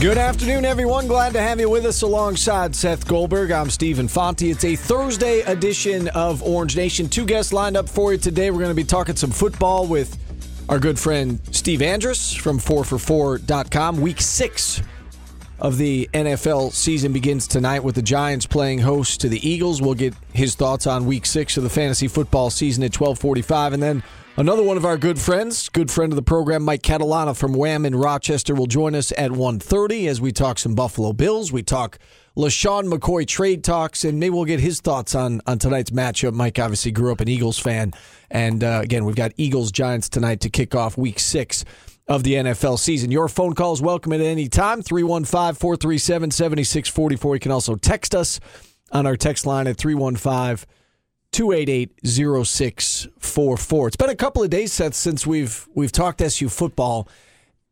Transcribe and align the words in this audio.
Good 0.00 0.16
afternoon, 0.16 0.64
everyone. 0.64 1.08
Glad 1.08 1.34
to 1.34 1.42
have 1.42 1.60
you 1.60 1.68
with 1.68 1.84
us 1.84 2.00
alongside 2.00 2.74
Seth 2.74 3.06
Goldberg. 3.06 3.50
I'm 3.50 3.68
Stephen 3.68 4.08
Fonte. 4.08 4.44
It's 4.44 4.64
a 4.64 4.74
Thursday 4.74 5.40
edition 5.40 6.08
of 6.08 6.42
Orange 6.42 6.74
Nation. 6.74 7.06
Two 7.06 7.26
guests 7.26 7.52
lined 7.52 7.76
up 7.76 7.86
for 7.86 8.12
you 8.12 8.18
today. 8.18 8.50
We're 8.50 8.60
going 8.60 8.70
to 8.70 8.74
be 8.74 8.82
talking 8.82 9.14
some 9.14 9.30
football 9.30 9.86
with 9.86 10.16
our 10.70 10.78
good 10.78 10.98
friend 10.98 11.38
Steve 11.50 11.82
Andrus 11.82 12.32
from 12.32 12.58
4for4.com. 12.58 14.00
Week 14.00 14.22
six 14.22 14.80
of 15.58 15.76
the 15.76 16.08
NFL 16.14 16.72
season 16.72 17.12
begins 17.12 17.46
tonight 17.46 17.84
with 17.84 17.94
the 17.94 18.02
Giants 18.02 18.46
playing 18.46 18.78
host 18.78 19.20
to 19.20 19.28
the 19.28 19.46
Eagles. 19.46 19.82
We'll 19.82 19.92
get 19.92 20.14
his 20.32 20.54
thoughts 20.54 20.86
on 20.86 21.04
week 21.04 21.26
six 21.26 21.58
of 21.58 21.62
the 21.62 21.68
fantasy 21.68 22.08
football 22.08 22.48
season 22.48 22.82
at 22.84 22.98
1245. 22.98 23.74
And 23.74 23.82
then 23.82 24.02
Another 24.36 24.62
one 24.62 24.76
of 24.76 24.86
our 24.86 24.96
good 24.96 25.18
friends, 25.18 25.68
good 25.68 25.90
friend 25.90 26.12
of 26.12 26.16
the 26.16 26.22
program, 26.22 26.62
Mike 26.62 26.82
Catalana 26.82 27.36
from 27.36 27.52
Wham 27.52 27.84
in 27.84 27.94
Rochester, 27.94 28.54
will 28.54 28.66
join 28.66 28.94
us 28.94 29.12
at 29.18 29.32
1.30 29.32 30.06
as 30.06 30.20
we 30.20 30.32
talk 30.32 30.58
some 30.58 30.74
Buffalo 30.74 31.12
Bills. 31.12 31.52
We 31.52 31.62
talk 31.62 31.98
LeSean 32.36 32.90
McCoy 32.90 33.26
trade 33.26 33.64
talks, 33.64 34.04
and 34.04 34.18
maybe 34.18 34.30
we'll 34.30 34.44
get 34.44 34.60
his 34.60 34.80
thoughts 34.80 35.14
on, 35.14 35.42
on 35.46 35.58
tonight's 35.58 35.90
matchup. 35.90 36.32
Mike 36.32 36.58
obviously 36.58 36.92
grew 36.92 37.12
up 37.12 37.20
an 37.20 37.28
Eagles 37.28 37.58
fan. 37.58 37.92
And 38.30 38.64
uh, 38.64 38.80
again, 38.82 39.04
we've 39.04 39.16
got 39.16 39.32
Eagles 39.36 39.72
Giants 39.72 40.08
tonight 40.08 40.40
to 40.40 40.48
kick 40.48 40.74
off 40.74 40.96
week 40.96 41.18
six 41.18 41.64
of 42.06 42.22
the 42.22 42.34
NFL 42.34 42.78
season. 42.78 43.10
Your 43.10 43.28
phone 43.28 43.54
call 43.54 43.72
is 43.72 43.82
welcome 43.82 44.12
at 44.12 44.20
any 44.20 44.48
time 44.48 44.80
315 44.80 45.54
437 45.54 46.30
7644. 46.30 47.34
You 47.34 47.40
can 47.40 47.52
also 47.52 47.74
text 47.74 48.14
us 48.14 48.40
on 48.92 49.06
our 49.06 49.16
text 49.16 49.44
line 49.44 49.66
at 49.66 49.76
315 49.76 50.66
288 51.32 51.90
0644. 52.04 53.88
It's 53.88 53.96
been 53.96 54.10
a 54.10 54.16
couple 54.16 54.42
of 54.42 54.50
days 54.50 54.72
Seth, 54.72 54.94
since 54.94 55.26
we've 55.26 55.68
we've 55.74 55.92
talked 55.92 56.20
SU 56.20 56.48
football, 56.48 57.08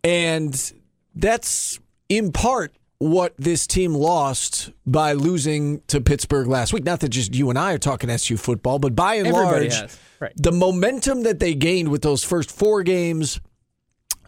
and 0.04 0.72
that's 1.14 1.80
in 2.08 2.32
part 2.32 2.72
what 2.98 3.32
this 3.38 3.66
team 3.66 3.94
lost 3.94 4.70
by 4.86 5.12
losing 5.12 5.80
to 5.86 6.00
Pittsburgh 6.00 6.48
last 6.48 6.72
week. 6.72 6.84
Not 6.84 7.00
that 7.00 7.10
just 7.10 7.34
you 7.34 7.48
and 7.50 7.58
I 7.58 7.72
are 7.72 7.78
talking 7.78 8.10
SU 8.10 8.36
football, 8.36 8.78
but 8.78 8.94
by 8.94 9.14
and 9.14 9.28
Everybody 9.28 9.70
large, 9.70 9.92
right. 10.20 10.32
the 10.36 10.52
momentum 10.52 11.22
that 11.22 11.38
they 11.38 11.54
gained 11.54 11.88
with 11.88 12.02
those 12.02 12.24
first 12.24 12.50
four 12.50 12.82
games 12.82 13.40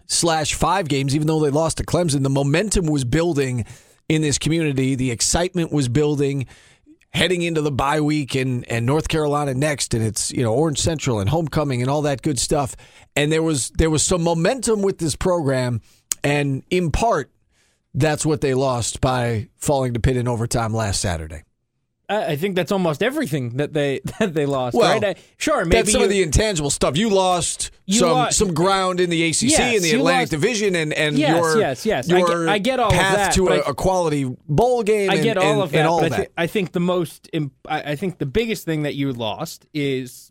slash 0.06 0.54
five 0.54 0.88
games, 0.88 1.14
even 1.14 1.26
though 1.26 1.40
they 1.40 1.50
lost 1.50 1.78
to 1.78 1.84
Clemson, 1.84 2.22
the 2.22 2.30
momentum 2.30 2.86
was 2.86 3.04
building 3.04 3.64
in 4.08 4.22
this 4.22 4.38
community. 4.38 4.94
The 4.94 5.10
excitement 5.10 5.72
was 5.72 5.88
building 5.88 6.46
heading 7.12 7.42
into 7.42 7.60
the 7.60 7.72
bye 7.72 8.00
week 8.00 8.34
and, 8.34 8.70
and 8.70 8.86
North 8.86 9.08
Carolina 9.08 9.54
next 9.54 9.94
and 9.94 10.04
it's 10.04 10.30
you 10.30 10.42
know 10.42 10.54
Orange 10.54 10.78
Central 10.78 11.20
and 11.20 11.28
homecoming 11.28 11.82
and 11.82 11.90
all 11.90 12.02
that 12.02 12.22
good 12.22 12.38
stuff 12.38 12.76
and 13.16 13.32
there 13.32 13.42
was 13.42 13.70
there 13.70 13.90
was 13.90 14.02
some 14.02 14.22
momentum 14.22 14.82
with 14.82 14.98
this 14.98 15.16
program 15.16 15.80
and 16.22 16.62
in 16.70 16.90
part 16.90 17.30
that's 17.94 18.24
what 18.24 18.40
they 18.40 18.54
lost 18.54 19.00
by 19.00 19.48
falling 19.56 19.94
to 19.94 20.00
Pitt 20.00 20.16
in 20.16 20.28
overtime 20.28 20.72
last 20.72 21.00
Saturday. 21.00 21.42
I 22.10 22.36
think 22.36 22.56
that's 22.56 22.72
almost 22.72 23.02
everything 23.02 23.56
that 23.58 23.72
they 23.72 24.00
that 24.18 24.34
they 24.34 24.44
lost. 24.46 24.76
Well, 24.76 24.92
right? 25.00 25.16
I, 25.16 25.20
sure, 25.36 25.64
maybe 25.64 25.76
that's 25.78 25.92
some 25.92 26.00
you, 26.00 26.04
of 26.06 26.10
the 26.10 26.22
intangible 26.22 26.70
stuff. 26.70 26.96
You 26.96 27.08
lost 27.10 27.70
You 27.86 28.00
some 28.00 28.10
lost- 28.10 28.38
some 28.38 28.52
ground 28.52 29.00
in 29.00 29.10
the 29.10 29.22
ACC 29.30 29.42
Yes, 29.42 29.76
in 29.76 29.82
the 29.82 29.92
Atlantic 29.92 30.20
lost- 30.22 30.30
Division, 30.32 30.74
and 30.76 30.92
and 30.92 31.16
Yes, 31.18 31.30
your 31.36 31.58
yes, 31.60 31.86
yes. 31.86 32.10
I 32.12 32.20
get- 32.20 32.48
I 32.48 32.58
get 32.58 32.80
all 32.80 32.88
of 32.88 32.94
path 32.94 33.16
that, 33.16 33.32
to 33.34 33.48
a, 33.48 33.58
I- 33.60 33.70
a 33.70 33.74
quality 33.74 34.24
bowl 34.48 34.82
game. 34.82 35.10
I 35.10 35.14
and, 35.14 35.22
get 35.22 35.38
all 35.38 35.52
and- 35.52 35.62
of 35.62 35.70
that, 35.72 35.86
all 35.86 36.00
but 36.00 36.10
that. 36.10 36.20
I, 36.20 36.24
thi- 36.24 36.30
I 36.38 36.46
think 36.48 36.72
the 36.72 36.80
most, 36.80 37.28
imp- 37.32 37.52
I 37.68 37.92
I 37.92 37.96
think 37.96 38.18
the 38.18 38.26
biggest 38.26 38.64
thing 38.64 38.82
that 38.82 38.94
you 38.94 39.12
lost 39.12 39.66
is 39.72 40.29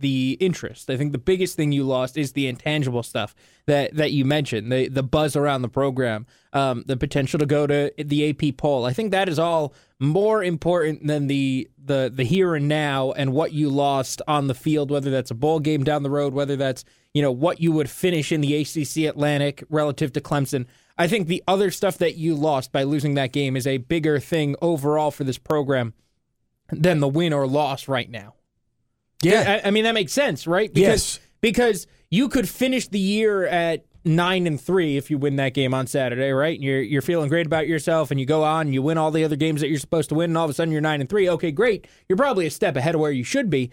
the 0.00 0.36
interest. 0.40 0.90
I 0.90 0.96
think 0.96 1.12
the 1.12 1.18
biggest 1.18 1.56
thing 1.56 1.72
you 1.72 1.84
lost 1.84 2.16
is 2.16 2.32
the 2.32 2.46
intangible 2.46 3.02
stuff 3.02 3.34
that 3.66 3.94
that 3.94 4.12
you 4.12 4.24
mentioned, 4.24 4.72
the 4.72 4.88
the 4.88 5.02
buzz 5.02 5.36
around 5.36 5.62
the 5.62 5.68
program, 5.68 6.26
um, 6.52 6.84
the 6.86 6.96
potential 6.96 7.38
to 7.38 7.46
go 7.46 7.66
to 7.66 7.92
the 7.98 8.30
AP 8.30 8.56
poll. 8.56 8.84
I 8.84 8.92
think 8.92 9.12
that 9.12 9.28
is 9.28 9.38
all 9.38 9.74
more 9.98 10.42
important 10.42 11.06
than 11.06 11.26
the 11.26 11.68
the 11.82 12.10
the 12.12 12.24
here 12.24 12.54
and 12.54 12.66
now 12.66 13.12
and 13.12 13.32
what 13.32 13.52
you 13.52 13.68
lost 13.68 14.22
on 14.26 14.46
the 14.46 14.54
field, 14.54 14.90
whether 14.90 15.10
that's 15.10 15.30
a 15.30 15.34
bowl 15.34 15.60
game 15.60 15.84
down 15.84 16.02
the 16.02 16.10
road, 16.10 16.32
whether 16.32 16.56
that's 16.56 16.84
you 17.12 17.22
know 17.22 17.32
what 17.32 17.60
you 17.60 17.72
would 17.72 17.90
finish 17.90 18.32
in 18.32 18.40
the 18.40 18.56
ACC 18.56 19.08
Atlantic 19.08 19.62
relative 19.68 20.12
to 20.14 20.20
Clemson. 20.20 20.66
I 20.96 21.08
think 21.08 21.28
the 21.28 21.42
other 21.48 21.70
stuff 21.70 21.98
that 21.98 22.16
you 22.16 22.34
lost 22.34 22.72
by 22.72 22.82
losing 22.82 23.14
that 23.14 23.32
game 23.32 23.56
is 23.56 23.66
a 23.66 23.78
bigger 23.78 24.18
thing 24.18 24.56
overall 24.60 25.10
for 25.10 25.24
this 25.24 25.38
program 25.38 25.94
than 26.70 27.00
the 27.00 27.08
win 27.08 27.32
or 27.32 27.46
loss 27.46 27.88
right 27.88 28.10
now. 28.10 28.34
Yeah, 29.22 29.60
I, 29.64 29.68
I 29.68 29.70
mean 29.70 29.84
that 29.84 29.94
makes 29.94 30.12
sense, 30.12 30.46
right? 30.46 30.72
Because 30.72 31.16
Yes. 31.16 31.20
because 31.40 31.86
you 32.10 32.28
could 32.28 32.48
finish 32.48 32.88
the 32.88 32.98
year 32.98 33.46
at 33.46 33.84
nine 34.04 34.46
and 34.46 34.58
three 34.60 34.96
if 34.96 35.10
you 35.10 35.18
win 35.18 35.36
that 35.36 35.52
game 35.54 35.74
on 35.74 35.86
Saturday, 35.86 36.30
right? 36.30 36.54
And 36.54 36.64
you're 36.64 36.80
you're 36.80 37.02
feeling 37.02 37.28
great 37.28 37.46
about 37.46 37.68
yourself, 37.68 38.10
and 38.10 38.18
you 38.18 38.26
go 38.26 38.42
on, 38.44 38.62
and 38.68 38.74
you 38.74 38.82
win 38.82 38.98
all 38.98 39.10
the 39.10 39.24
other 39.24 39.36
games 39.36 39.60
that 39.60 39.68
you're 39.68 39.78
supposed 39.78 40.08
to 40.08 40.14
win, 40.14 40.30
and 40.30 40.38
all 40.38 40.44
of 40.44 40.50
a 40.50 40.54
sudden 40.54 40.72
you're 40.72 40.80
nine 40.80 41.00
and 41.00 41.08
three. 41.08 41.28
Okay, 41.28 41.50
great. 41.52 41.86
You're 42.08 42.16
probably 42.16 42.46
a 42.46 42.50
step 42.50 42.76
ahead 42.76 42.94
of 42.94 43.00
where 43.00 43.12
you 43.12 43.24
should 43.24 43.50
be, 43.50 43.70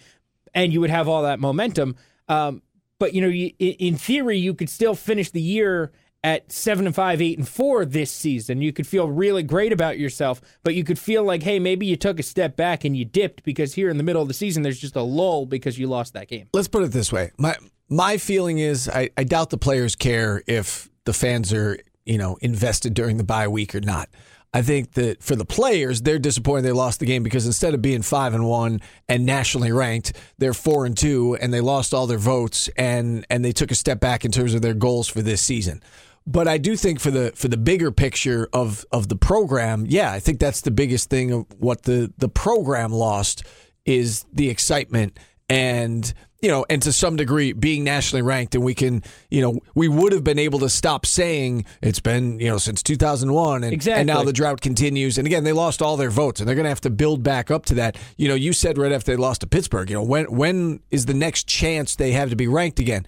and 0.53 0.73
you 0.73 0.81
would 0.81 0.89
have 0.89 1.07
all 1.07 1.23
that 1.23 1.39
momentum. 1.39 1.95
Um, 2.27 2.61
but 2.99 3.13
you 3.13 3.21
know, 3.21 3.27
you, 3.27 3.51
in 3.59 3.95
theory, 3.95 4.37
you 4.37 4.53
could 4.53 4.69
still 4.69 4.95
finish 4.95 5.31
the 5.31 5.41
year 5.41 5.91
at 6.23 6.51
seven 6.51 6.85
and 6.85 6.95
five, 6.95 7.21
eight 7.21 7.37
and 7.37 7.47
four 7.47 7.85
this 7.85 8.11
season. 8.11 8.61
You 8.61 8.73
could 8.73 8.87
feel 8.87 9.09
really 9.09 9.43
great 9.43 9.71
about 9.71 9.99
yourself, 9.99 10.41
but 10.63 10.75
you 10.75 10.83
could 10.83 10.99
feel 10.99 11.23
like, 11.23 11.43
hey, 11.43 11.59
maybe 11.59 11.85
you 11.85 11.95
took 11.95 12.19
a 12.19 12.23
step 12.23 12.55
back 12.55 12.83
and 12.83 12.97
you 12.97 13.05
dipped 13.05 13.43
because 13.43 13.73
here 13.73 13.89
in 13.89 13.97
the 13.97 14.03
middle 14.03 14.21
of 14.21 14.27
the 14.27 14.33
season, 14.33 14.63
there's 14.63 14.79
just 14.79 14.95
a 14.95 15.01
lull 15.01 15.45
because 15.45 15.77
you 15.77 15.87
lost 15.87 16.13
that 16.13 16.27
game. 16.27 16.47
let's 16.53 16.67
put 16.67 16.83
it 16.83 16.91
this 16.91 17.11
way. 17.11 17.31
My 17.37 17.55
my 17.89 18.17
feeling 18.17 18.59
is 18.59 18.89
I, 18.89 19.09
I 19.17 19.23
doubt 19.23 19.49
the 19.49 19.57
players 19.57 19.95
care 19.95 20.43
if 20.47 20.89
the 21.05 21.13
fans 21.13 21.53
are, 21.53 21.79
you 22.05 22.17
know, 22.17 22.37
invested 22.41 22.93
during 22.93 23.17
the 23.17 23.23
bye 23.23 23.47
week 23.47 23.73
or 23.73 23.79
not. 23.81 24.09
I 24.53 24.61
think 24.61 24.93
that 24.93 25.21
for 25.21 25.35
the 25.35 25.45
players, 25.45 26.01
they're 26.01 26.19
disappointed 26.19 26.63
they 26.63 26.71
lost 26.71 26.99
the 26.99 27.05
game 27.05 27.21
because 27.21 27.45
instead 27.45 27.73
of 27.73 27.81
being 27.81 28.01
five 28.01 28.33
and 28.33 28.45
one 28.45 28.81
and 29.07 29.25
nationally 29.25 29.71
ranked, 29.71 30.13
they're 30.37 30.53
four 30.53 30.85
and 30.85 30.97
two 30.97 31.37
and 31.39 31.53
they 31.53 31.61
lost 31.61 31.93
all 31.93 32.07
their 32.07 32.17
votes 32.17 32.69
and 32.77 33.25
and 33.29 33.43
they 33.45 33.51
took 33.51 33.71
a 33.71 33.75
step 33.75 33.99
back 33.99 34.25
in 34.25 34.31
terms 34.31 34.53
of 34.53 34.61
their 34.61 34.73
goals 34.73 35.07
for 35.07 35.21
this 35.21 35.41
season. 35.41 35.81
But 36.27 36.47
I 36.47 36.57
do 36.57 36.75
think 36.75 36.99
for 36.99 37.09
the 37.09 37.31
for 37.35 37.47
the 37.47 37.57
bigger 37.57 37.89
picture 37.89 38.49
of 38.51 38.85
of 38.91 39.07
the 39.07 39.15
program, 39.15 39.85
yeah, 39.87 40.11
I 40.11 40.19
think 40.19 40.39
that's 40.39 40.61
the 40.61 40.71
biggest 40.71 41.09
thing 41.09 41.31
of 41.31 41.45
what 41.57 41.83
the 41.83 42.13
the 42.17 42.27
program 42.29 42.91
lost 42.91 43.43
is 43.85 44.25
the 44.33 44.49
excitement 44.49 45.17
and 45.49 46.13
you 46.41 46.49
know, 46.49 46.65
and 46.69 46.81
to 46.83 46.93
some 46.93 47.15
degree 47.15 47.51
being 47.51 47.83
nationally 47.83 48.21
ranked, 48.21 48.53
and 48.53 48.63
we 48.63 48.75
can, 48.75 49.01
you 49.31 49.41
know, 49.41 49.59
we 49.73 49.87
would 49.87 50.11
have 50.11 50.23
been 50.23 50.37
able 50.37 50.59
to 50.59 50.69
stop 50.69 51.03
saying 51.05 51.65
it's 51.81 51.99
been, 51.99 52.39
you 52.39 52.47
know, 52.47 52.59
since 52.59 52.83
2001, 52.83 53.63
and, 53.63 53.73
Exactly. 53.73 53.99
and 54.01 54.07
now 54.07 54.23
the 54.23 54.33
drought 54.33 54.61
continues. 54.61 55.17
And 55.17 55.25
again, 55.25 55.43
they 55.45 55.51
lost 55.51 55.81
all 55.81 55.97
their 55.97 56.11
votes, 56.11 56.39
and 56.39 56.47
they're 56.47 56.55
going 56.55 56.65
to 56.65 56.69
have 56.69 56.81
to 56.81 56.91
build 56.91 57.23
back 57.23 57.49
up 57.49 57.65
to 57.65 57.75
that. 57.75 57.97
You 58.17 58.27
know, 58.27 58.35
you 58.35 58.53
said 58.53 58.77
right 58.77 58.91
after 58.91 59.11
they 59.11 59.17
lost 59.17 59.41
to 59.41 59.47
Pittsburgh, 59.47 59.89
you 59.89 59.95
know, 59.95 60.03
when 60.03 60.25
when 60.25 60.81
is 60.91 61.07
the 61.07 61.15
next 61.15 61.47
chance 61.47 61.95
they 61.95 62.11
have 62.11 62.29
to 62.29 62.35
be 62.35 62.47
ranked 62.47 62.79
again? 62.79 63.07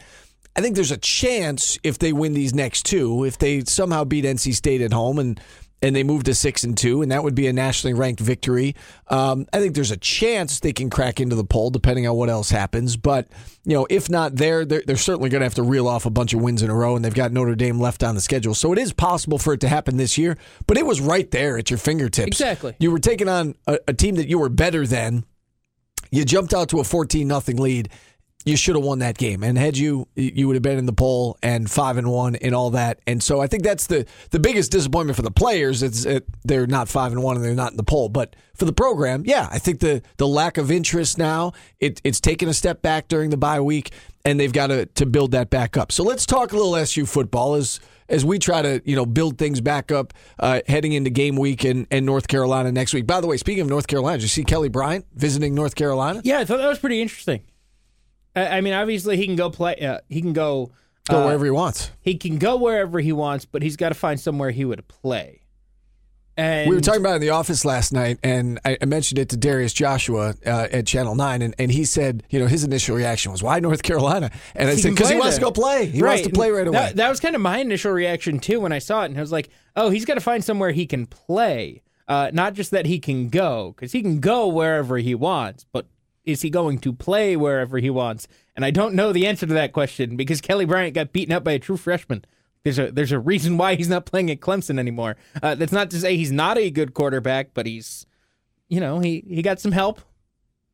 I 0.59 0.61
think 0.61 0.75
there's 0.75 0.91
a 0.91 0.97
chance 0.97 1.79
if 1.83 1.99
they 1.99 2.11
win 2.11 2.33
these 2.33 2.53
next 2.53 2.85
two, 2.85 3.23
if 3.23 3.37
they 3.37 3.61
somehow 3.61 4.03
beat 4.03 4.25
NC 4.25 4.53
State 4.53 4.81
at 4.81 4.91
home 4.91 5.17
and 5.17 5.39
and 5.81 5.95
they 5.95 6.03
move 6.03 6.25
to 6.25 6.35
six 6.35 6.65
and 6.65 6.77
two, 6.77 7.01
and 7.01 7.13
that 7.13 7.23
would 7.23 7.33
be 7.33 7.47
a 7.47 7.53
nationally 7.53 7.93
ranked 7.93 8.19
victory. 8.19 8.75
Um, 9.07 9.47
I 9.53 9.61
think 9.61 9.73
there's 9.73 9.91
a 9.91 9.97
chance 9.97 10.59
they 10.59 10.73
can 10.73 10.89
crack 10.89 11.21
into 11.21 11.37
the 11.37 11.45
poll, 11.45 11.69
depending 11.69 12.09
on 12.09 12.17
what 12.17 12.29
else 12.29 12.49
happens. 12.49 12.97
But 12.97 13.29
you 13.63 13.73
know, 13.73 13.87
if 13.89 14.09
not 14.09 14.35
there, 14.35 14.65
they're, 14.65 14.83
they're 14.85 14.97
certainly 14.97 15.29
going 15.29 15.39
to 15.39 15.45
have 15.45 15.53
to 15.53 15.63
reel 15.63 15.87
off 15.87 16.05
a 16.05 16.09
bunch 16.09 16.33
of 16.33 16.41
wins 16.41 16.61
in 16.61 16.69
a 16.69 16.75
row, 16.75 16.97
and 16.97 17.05
they've 17.05 17.13
got 17.13 17.31
Notre 17.31 17.55
Dame 17.55 17.79
left 17.79 18.03
on 18.03 18.15
the 18.15 18.19
schedule, 18.19 18.53
so 18.53 18.73
it 18.73 18.79
is 18.79 18.91
possible 18.91 19.37
for 19.37 19.53
it 19.53 19.61
to 19.61 19.69
happen 19.69 19.95
this 19.95 20.17
year. 20.17 20.37
But 20.67 20.77
it 20.77 20.85
was 20.85 20.99
right 20.99 21.31
there 21.31 21.57
at 21.57 21.69
your 21.69 21.79
fingertips. 21.79 22.27
Exactly. 22.27 22.75
You 22.79 22.91
were 22.91 22.99
taking 22.99 23.29
on 23.29 23.55
a, 23.65 23.79
a 23.87 23.93
team 23.93 24.15
that 24.15 24.27
you 24.27 24.39
were 24.39 24.49
better 24.49 24.85
than. 24.85 25.23
You 26.11 26.25
jumped 26.25 26.53
out 26.53 26.67
to 26.69 26.81
a 26.81 26.83
14 26.83 27.25
nothing 27.25 27.55
lead 27.55 27.89
you 28.49 28.57
should 28.57 28.75
have 28.75 28.83
won 28.83 28.99
that 28.99 29.17
game. 29.17 29.43
And 29.43 29.57
had 29.57 29.77
you, 29.77 30.07
you 30.15 30.47
would 30.47 30.55
have 30.55 30.63
been 30.63 30.77
in 30.77 30.85
the 30.85 30.93
poll 30.93 31.37
and 31.41 31.69
five 31.69 31.97
and 31.97 32.11
one 32.11 32.35
and 32.35 32.53
all 32.53 32.71
that. 32.71 32.99
And 33.07 33.21
so 33.21 33.39
I 33.39 33.47
think 33.47 33.63
that's 33.63 33.87
the 33.87 34.05
the 34.31 34.39
biggest 34.39 34.71
disappointment 34.71 35.15
for 35.15 35.21
the 35.21 35.31
players. 35.31 35.83
It's 35.83 36.05
it, 36.05 36.25
they're 36.43 36.67
not 36.67 36.89
five 36.89 37.11
and 37.11 37.23
one 37.23 37.35
and 37.35 37.45
they're 37.45 37.53
not 37.53 37.71
in 37.71 37.77
the 37.77 37.83
poll. 37.83 38.09
But 38.09 38.35
for 38.55 38.65
the 38.65 38.73
program, 38.73 39.23
yeah, 39.25 39.47
I 39.51 39.59
think 39.59 39.79
the 39.79 40.01
the 40.17 40.27
lack 40.27 40.57
of 40.57 40.71
interest 40.71 41.17
now 41.17 41.53
it, 41.79 42.01
it's 42.03 42.19
taken 42.19 42.49
a 42.49 42.53
step 42.53 42.81
back 42.81 43.07
during 43.07 43.29
the 43.29 43.37
bye 43.37 43.61
week, 43.61 43.91
and 44.25 44.39
they've 44.39 44.53
got 44.53 44.67
to 44.67 44.85
to 44.87 45.05
build 45.05 45.31
that 45.31 45.49
back 45.49 45.77
up. 45.77 45.91
So 45.91 46.03
let's 46.03 46.25
talk 46.25 46.51
a 46.51 46.57
little 46.57 46.75
SU 46.75 47.05
football 47.05 47.55
as 47.55 47.79
as 48.09 48.25
we 48.25 48.39
try 48.39 48.61
to 48.61 48.81
you 48.83 48.95
know 48.95 49.05
build 49.05 49.37
things 49.37 49.61
back 49.61 49.91
up 49.91 50.13
uh, 50.39 50.61
heading 50.67 50.93
into 50.93 51.09
game 51.09 51.35
week 51.35 51.63
and, 51.63 51.87
and 51.91 52.05
North 52.05 52.27
Carolina 52.27 52.71
next 52.71 52.93
week. 52.93 53.05
By 53.05 53.21
the 53.21 53.27
way, 53.27 53.37
speaking 53.37 53.61
of 53.61 53.69
North 53.69 53.87
Carolina, 53.87 54.17
did 54.17 54.23
you 54.23 54.29
see 54.29 54.43
Kelly 54.43 54.69
Bryant 54.69 55.05
visiting 55.15 55.53
North 55.55 55.75
Carolina? 55.75 56.21
Yeah, 56.23 56.39
I 56.39 56.45
thought 56.45 56.57
that 56.57 56.67
was 56.67 56.79
pretty 56.79 57.01
interesting. 57.01 57.41
I, 58.35 58.61
mean, 58.61 58.73
obviously 58.73 59.17
he 59.17 59.25
can 59.25 59.35
go 59.35 59.49
play. 59.49 59.75
Uh, 59.77 59.99
he 60.07 60.21
can 60.21 60.33
go 60.33 60.71
Go 61.09 61.21
uh, 61.21 61.25
wherever 61.25 61.45
he 61.45 61.51
wants. 61.51 61.91
He 62.01 62.15
can 62.15 62.37
go 62.37 62.57
wherever 62.57 62.99
he 62.99 63.11
wants, 63.11 63.45
but 63.45 63.63
he's 63.63 63.75
got 63.75 63.89
to 63.89 63.95
find 63.95 64.19
somewhere 64.19 64.51
he 64.51 64.63
would 64.63 64.87
play. 64.87 65.41
And 66.37 66.69
We 66.69 66.75
were 66.75 66.81
talking 66.81 67.01
about 67.01 67.13
it 67.13 67.15
in 67.15 67.21
the 67.21 67.31
office 67.31 67.65
last 67.65 67.91
night, 67.91 68.17
and 68.23 68.59
I, 68.63 68.77
I 68.81 68.85
mentioned 68.85 69.19
it 69.19 69.27
to 69.29 69.37
Darius 69.37 69.73
Joshua 69.73 70.35
uh, 70.45 70.67
at 70.71 70.87
Channel 70.87 71.15
9, 71.15 71.41
and, 71.41 71.53
and 71.59 71.69
he 71.69 71.83
said, 71.83 72.23
you 72.29 72.39
know, 72.39 72.47
his 72.47 72.63
initial 72.63 72.95
reaction 72.95 73.33
was, 73.33 73.43
why 73.43 73.59
North 73.59 73.83
Carolina? 73.83 74.31
And 74.55 74.69
I 74.69 74.75
said, 74.75 74.91
because 74.91 75.09
he 75.09 75.17
wants 75.17 75.35
to 75.35 75.41
go 75.41 75.51
play. 75.51 75.87
He 75.87 76.01
wants 76.01 76.21
to 76.21 76.29
play 76.29 76.49
right 76.51 76.65
away. 76.65 76.77
That, 76.77 76.95
that 76.95 77.09
was 77.09 77.19
kind 77.19 77.35
of 77.35 77.41
my 77.41 77.57
initial 77.57 77.91
reaction 77.91 78.39
too 78.39 78.61
when 78.61 78.71
I 78.71 78.79
saw 78.79 79.01
it, 79.01 79.07
and 79.07 79.17
I 79.17 79.21
was 79.21 79.33
like, 79.33 79.49
"Oh, 79.75 79.89
he's 79.89 80.05
got 80.05 80.13
to 80.13 80.21
find 80.21 80.41
somewhere 80.43 80.71
he 80.71 80.85
can 80.85 81.07
play, 81.07 81.81
uh, 82.07 82.31
not 82.31 82.53
just 82.53 82.71
that 82.71 82.85
he 82.85 82.99
can 82.99 83.27
go, 83.27 83.73
because 83.75 83.91
he 83.91 84.01
can 84.01 84.21
go 84.21 84.47
wherever 84.47 84.97
he 84.97 85.15
wants, 85.15 85.65
but 85.73 85.87
is 86.25 86.41
he 86.41 86.49
going 86.49 86.79
to 86.79 86.93
play 86.93 87.35
wherever 87.35 87.77
he 87.77 87.89
wants?" 87.89 88.27
And 88.55 88.65
I 88.65 88.71
don't 88.71 88.93
know 88.93 89.13
the 89.13 89.27
answer 89.27 89.45
to 89.45 89.53
that 89.53 89.73
question 89.73 90.15
because 90.15 90.41
Kelly 90.41 90.65
Bryant 90.65 90.93
got 90.93 91.13
beaten 91.13 91.33
up 91.33 91.43
by 91.43 91.53
a 91.53 91.59
true 91.59 91.77
freshman. 91.77 92.25
There's 92.63 92.79
a 92.79 92.91
there's 92.91 93.11
a 93.11 93.19
reason 93.19 93.57
why 93.57 93.75
he's 93.75 93.89
not 93.89 94.05
playing 94.05 94.29
at 94.29 94.41
Clemson 94.41 94.79
anymore. 94.79 95.15
Uh, 95.41 95.55
that's 95.55 95.71
not 95.71 95.89
to 95.91 95.99
say 95.99 96.17
he's 96.17 96.31
not 96.31 96.57
a 96.57 96.69
good 96.69 96.93
quarterback, 96.93 97.53
but 97.53 97.65
he's, 97.65 98.05
you 98.67 98.79
know, 98.79 98.99
he 98.99 99.23
he 99.27 99.41
got 99.41 99.59
some 99.59 99.71
help 99.71 100.01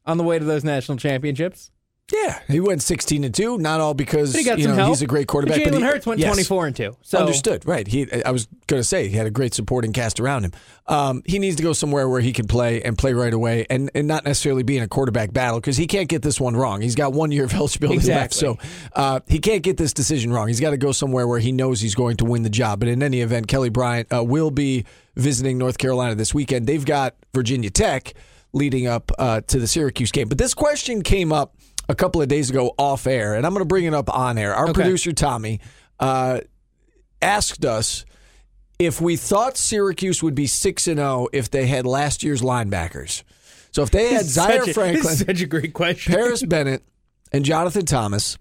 on 0.06 0.18
the 0.18 0.24
way 0.24 0.39
to 0.39 0.45
those 0.45 0.63
national 0.63 0.97
championships. 0.97 1.71
Yeah, 2.13 2.40
he 2.48 2.60
went 2.60 2.84
16 2.84 3.24
and 3.24 3.34
2, 3.34 3.57
not 3.57 3.81
all 3.81 3.96
because 3.96 4.36
you 4.36 4.68
know, 4.68 4.75
help. 4.75 4.90
he's 4.90 5.02
a 5.02 5.07
great 5.07 5.25
quarterback. 5.28 5.63
but 5.63 5.74
Jalen 5.74 5.78
he- 5.78 5.84
Hurts 5.84 6.06
went 6.06 6.19
yes. 6.19 6.28
24 6.28 6.68
and 6.68 6.75
2. 6.75 6.98
So 7.02 7.18
Understood, 7.18 7.66
right? 7.66 7.88
He, 7.88 8.06
I 8.24 8.30
was 8.30 8.48
going 8.68 8.80
to 8.80 8.84
say 8.84 9.07
he 9.07 9.18
had 9.18 9.25
a 9.25 9.31
great 9.31 9.56
supporting 9.56 9.92
cast 9.92 10.19
around 10.19 10.44
him. 10.44 10.52
Um, 10.86 11.24
he 11.25 11.40
needs 11.40 11.56
to 11.56 11.63
go 11.63 11.74
somewhere 11.74 12.07
where 12.07 12.22
he 12.22 12.31
can 12.31 12.46
play 12.48 12.84
and 12.84 12.96
play 12.96 13.13
right 13.13 13.34
away, 13.34 13.66
and, 13.72 13.90
and 13.96 14.07
not 14.07 14.24
necessarily 14.24 14.62
be 14.62 14.78
in 14.78 14.84
a 14.84 14.88
quarterback 14.88 15.34
battle 15.34 15.60
because 15.60 15.78
he 15.78 15.88
can't 15.88 16.07
get 16.07 16.22
this 16.22 16.40
one 16.40 16.56
wrong. 16.56 16.81
He's 16.81 16.94
got 16.94 17.12
one 17.13 17.31
year 17.31 17.46
of 17.46 17.54
eligibility 17.56 18.07
left, 18.07 18.36
so 18.36 18.52
Exactly. 18.52 18.92
uh, 18.96 19.19
he 19.28 19.40
can't 19.40 19.63
get 19.63 19.78
this 19.78 19.92
decision 19.92 20.31
wrong. 20.31 20.48
He's 20.48 20.60
got 20.60 20.72
to 20.72 20.78
go 20.78 20.92
somewhere 20.92 21.28
where 21.28 21.40
he 21.40 21.52
knows 21.52 21.81
he's 21.81 21.96
going 21.96 22.18
to 22.18 22.25
win 22.25 22.44
the 22.44 22.52
job. 22.52 22.80
But 22.81 22.88
in 22.90 23.02
any 23.02 23.22
event, 23.22 23.48
Kelly 23.48 23.69
Bryant 23.69 24.13
uh, 24.13 24.24
will 24.24 24.52
be 24.52 24.86
visiting 25.16 25.57
North 25.57 25.80
Carolina 25.80 26.13
this 26.13 26.36
weekend. 26.36 26.68
They've 26.68 26.86
got 26.86 27.16
Virginia 27.34 27.72
Tech 27.72 28.13
leading 28.54 28.86
up 28.86 29.12
uh, 29.18 29.42
to 29.48 29.60
the 29.60 29.66
Syracuse 29.68 30.12
game. 30.12 30.30
But 30.30 30.38
this 30.38 30.54
question 30.54 31.02
came 31.02 31.31
up 31.34 31.56
a 31.88 31.96
couple 31.96 32.22
of 32.22 32.28
days 32.28 32.50
ago 32.50 32.74
off 32.78 33.08
air, 33.08 33.36
and 33.36 33.46
I'm 33.46 33.54
going 33.54 33.62
to 33.62 33.68
bring 33.68 33.86
it 33.86 33.94
up 33.94 34.10
on 34.16 34.38
air. 34.38 34.54
Our 34.56 34.66
Okay. 34.70 34.74
producer 34.82 35.12
Tommy 35.14 35.60
uh, 36.00 36.42
asked 37.22 37.66
us 37.66 38.06
if 38.80 39.00
we 39.00 39.16
thought 39.16 39.58
Syracuse 39.58 40.22
would 40.22 40.36
be 40.36 40.48
six 40.48 40.88
and 40.88 40.98
zero 40.98 41.28
if 41.32 41.50
they 41.50 41.68
had 41.68 41.86
last 41.86 42.24
year's 42.24 42.42
linebackers. 42.42 43.24
So 43.72 43.84
if 43.84 43.92
they 43.92 44.14
had 44.14 44.26
Zaire 44.26 44.66
Franklin, 44.74 45.16
such 45.16 45.42
a 45.42 45.46
great 45.46 45.74
question. 45.74 46.14
Parris 46.14 46.44
Bennett, 46.44 46.84
and 47.32 47.44
Jonathan 47.46 47.86
Thomas, 47.86 48.38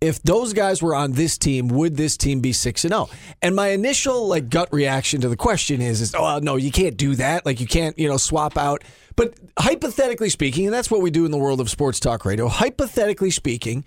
if 0.00 0.22
those 0.22 0.52
guys 0.52 0.82
were 0.82 0.94
on 0.94 1.12
this 1.12 1.38
team, 1.38 1.68
would 1.68 1.96
this 1.96 2.16
team 2.16 2.40
be 2.40 2.52
six 2.52 2.84
and 2.84 2.92
zero? 2.92 3.08
And 3.40 3.56
my 3.56 3.68
initial 3.68 4.28
like 4.28 4.48
gut 4.48 4.68
reaction 4.72 5.20
to 5.22 5.28
the 5.28 5.36
question 5.36 5.80
is, 5.80 6.00
is 6.00 6.14
oh 6.14 6.38
no, 6.38 6.56
you 6.56 6.70
can't 6.70 6.96
do 6.96 7.14
that. 7.16 7.46
Like 7.46 7.60
you 7.60 7.66
can't 7.66 7.98
you 7.98 8.08
know 8.08 8.16
swap 8.16 8.56
out. 8.56 8.84
But 9.16 9.34
hypothetically 9.58 10.28
speaking, 10.28 10.66
and 10.66 10.74
that's 10.74 10.90
what 10.90 11.00
we 11.00 11.10
do 11.10 11.24
in 11.24 11.30
the 11.30 11.38
world 11.38 11.60
of 11.60 11.70
sports 11.70 11.98
talk 11.98 12.24
radio. 12.24 12.48
Hypothetically 12.48 13.30
speaking, 13.30 13.84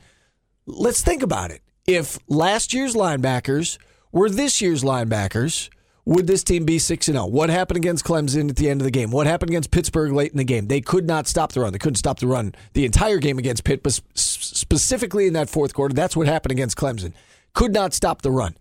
let's 0.65 1.01
think 1.01 1.21
about 1.21 1.51
it. 1.51 1.61
If 1.85 2.17
last 2.27 2.73
year's 2.73 2.95
linebackers 2.95 3.77
were 4.11 4.29
this 4.29 4.61
year's 4.61 4.83
linebackers, 4.83 5.69
would 6.09 6.25
this 6.25 6.43
team 6.43 6.65
be 6.65 6.79
6 6.79 7.05
0? 7.05 7.27
What 7.27 7.51
happened 7.51 7.77
against 7.77 8.03
Clemson 8.03 8.49
at 8.49 8.55
the 8.55 8.67
end 8.67 8.81
of 8.81 8.85
the 8.85 8.91
game? 8.91 9.11
What 9.11 9.27
happened 9.27 9.51
against 9.51 9.69
Pittsburgh 9.69 10.11
late 10.11 10.31
in 10.31 10.39
the 10.39 10.43
game? 10.43 10.65
They 10.65 10.81
could 10.81 11.05
not 11.05 11.27
stop 11.27 11.51
the 11.51 11.59
run. 11.59 11.71
They 11.71 11.77
couldn't 11.77 11.97
stop 11.97 12.17
the 12.17 12.25
run 12.25 12.55
the 12.73 12.83
entire 12.83 13.19
game 13.19 13.37
against 13.37 13.63
Pitt, 13.63 13.83
but 13.83 13.99
specifically 14.15 15.27
in 15.27 15.33
that 15.33 15.51
fourth 15.51 15.75
quarter, 15.75 15.93
that's 15.93 16.15
what 16.15 16.25
happened 16.25 16.51
against 16.51 16.75
Clemson. 16.77 17.13
Could 17.53 17.73
not 17.73 17.93
stop 17.93 18.23
the 18.23 18.31
run. 18.31 18.57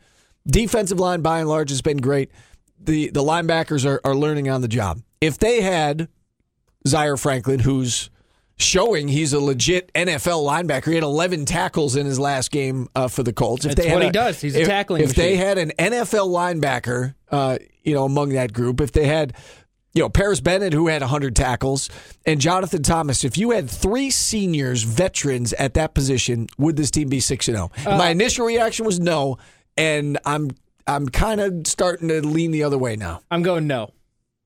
Defensive 0.46 1.00
line, 1.00 1.22
by 1.22 1.40
and 1.40 1.48
large, 1.48 1.70
has 1.70 1.80
been 1.80 1.96
great. 1.96 2.30
The, 2.78 3.08
the 3.08 3.22
linebackers 3.22 3.86
are, 3.86 4.02
are 4.04 4.14
learning 4.14 4.50
on 4.50 4.60
the 4.60 4.68
job. 4.68 5.00
If 5.22 5.38
they 5.38 5.62
had 5.62 6.08
Zaire 6.86 7.16
Franklin, 7.16 7.60
who's 7.60 8.10
showing 8.58 9.08
he's 9.08 9.32
a 9.32 9.40
legit 9.40 9.92
NFL 9.94 10.44
linebacker. 10.46 10.86
He 10.86 10.94
had 10.94 11.04
11 11.04 11.44
tackles 11.44 11.96
in 11.96 12.06
his 12.06 12.18
last 12.18 12.50
game 12.50 12.88
uh, 12.94 13.08
for 13.08 13.22
the 13.22 13.32
Colts. 13.32 13.64
If 13.64 13.76
That's 13.76 13.88
had 13.88 13.94
what 13.94 14.04
he 14.04 14.10
does. 14.10 14.40
He's 14.40 14.56
a 14.56 14.64
tackling 14.64 15.02
If 15.02 15.14
they 15.14 15.36
had 15.36 15.58
an 15.58 15.72
NFL 15.78 16.28
linebacker, 16.28 17.14
uh, 17.30 17.58
you 17.82 17.94
know, 17.94 18.04
among 18.04 18.30
that 18.30 18.52
group, 18.52 18.80
if 18.80 18.92
they 18.92 19.06
had, 19.06 19.34
you 19.94 20.02
know, 20.02 20.08
Parris 20.08 20.40
Bennett 20.40 20.72
who 20.72 20.88
had 20.88 21.02
100 21.02 21.36
tackles, 21.36 21.88
and 22.26 22.40
Jonathan 22.40 22.82
Thomas, 22.82 23.24
if 23.24 23.38
you 23.38 23.50
had 23.52 23.70
three 23.70 24.10
seniors, 24.10 24.82
veterans 24.82 25.52
at 25.54 25.74
that 25.74 25.94
position, 25.94 26.48
would 26.58 26.76
this 26.76 26.90
team 26.90 27.08
be 27.08 27.20
six 27.20 27.48
and 27.48 27.56
zero? 27.56 27.70
Uh, 27.86 27.96
My 27.96 28.10
initial 28.10 28.44
reaction 28.46 28.84
was 28.84 28.98
no, 28.98 29.38
and 29.76 30.18
I'm 30.24 30.50
I'm 30.86 31.08
kind 31.08 31.40
of 31.40 31.66
starting 31.66 32.08
to 32.08 32.26
lean 32.26 32.50
the 32.50 32.62
other 32.64 32.78
way 32.78 32.96
now. 32.96 33.20
I'm 33.30 33.42
going 33.42 33.66
no. 33.66 33.92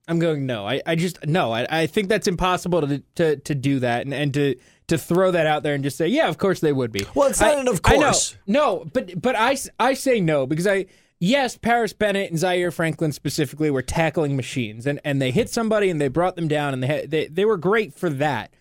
I'm 0.08 0.18
going 0.18 0.46
no. 0.46 0.66
I, 0.66 0.82
I 0.84 0.94
just 0.96 1.24
no. 1.26 1.52
I, 1.52 1.66
I 1.70 1.86
think 1.86 2.08
that's 2.08 2.26
impossible 2.26 2.80
to 2.86 3.02
to 3.16 3.36
to 3.36 3.54
do 3.54 3.78
that 3.80 4.02
and, 4.04 4.12
and 4.12 4.34
to 4.34 4.56
to 4.88 4.98
throw 4.98 5.30
that 5.30 5.46
out 5.46 5.62
there 5.62 5.74
and 5.74 5.84
just 5.84 5.96
say 5.96 6.08
yeah, 6.08 6.28
of 6.28 6.38
course 6.38 6.60
they 6.60 6.72
would 6.72 6.90
be. 6.92 7.06
Well, 7.14 7.28
it's 7.28 7.40
not 7.40 7.56
I- 7.56 7.60
an 7.60 7.68
of 7.68 7.80
I 7.84 7.96
know. 7.96 8.02
course. 8.06 8.36
No, 8.46 8.84
but 8.92 9.20
but 9.20 9.36
I 9.36 9.56
I 9.78 9.94
say 9.94 10.20
no 10.20 10.46
because 10.46 10.66
I 10.66 10.86
yes, 11.20 11.56
Parris 11.56 11.92
Bennett 11.92 12.30
and 12.30 12.38
Zaire 12.38 12.72
Franklin 12.72 13.12
specifically 13.12 13.70
were 13.70 13.82
tackling 13.82 14.34
machines 14.36 14.86
and 14.86 14.98
and 15.04 15.22
they 15.22 15.30
hit 15.30 15.48
somebody 15.50 15.88
and 15.88 16.00
they 16.00 16.08
brought 16.08 16.34
them 16.36 16.48
down 16.48 16.74
and 16.74 16.82
they 16.82 17.06
they 17.06 17.26
they 17.28 17.44
were 17.44 17.56
great 17.56 17.94
for 17.94 18.10
that. 18.10 18.52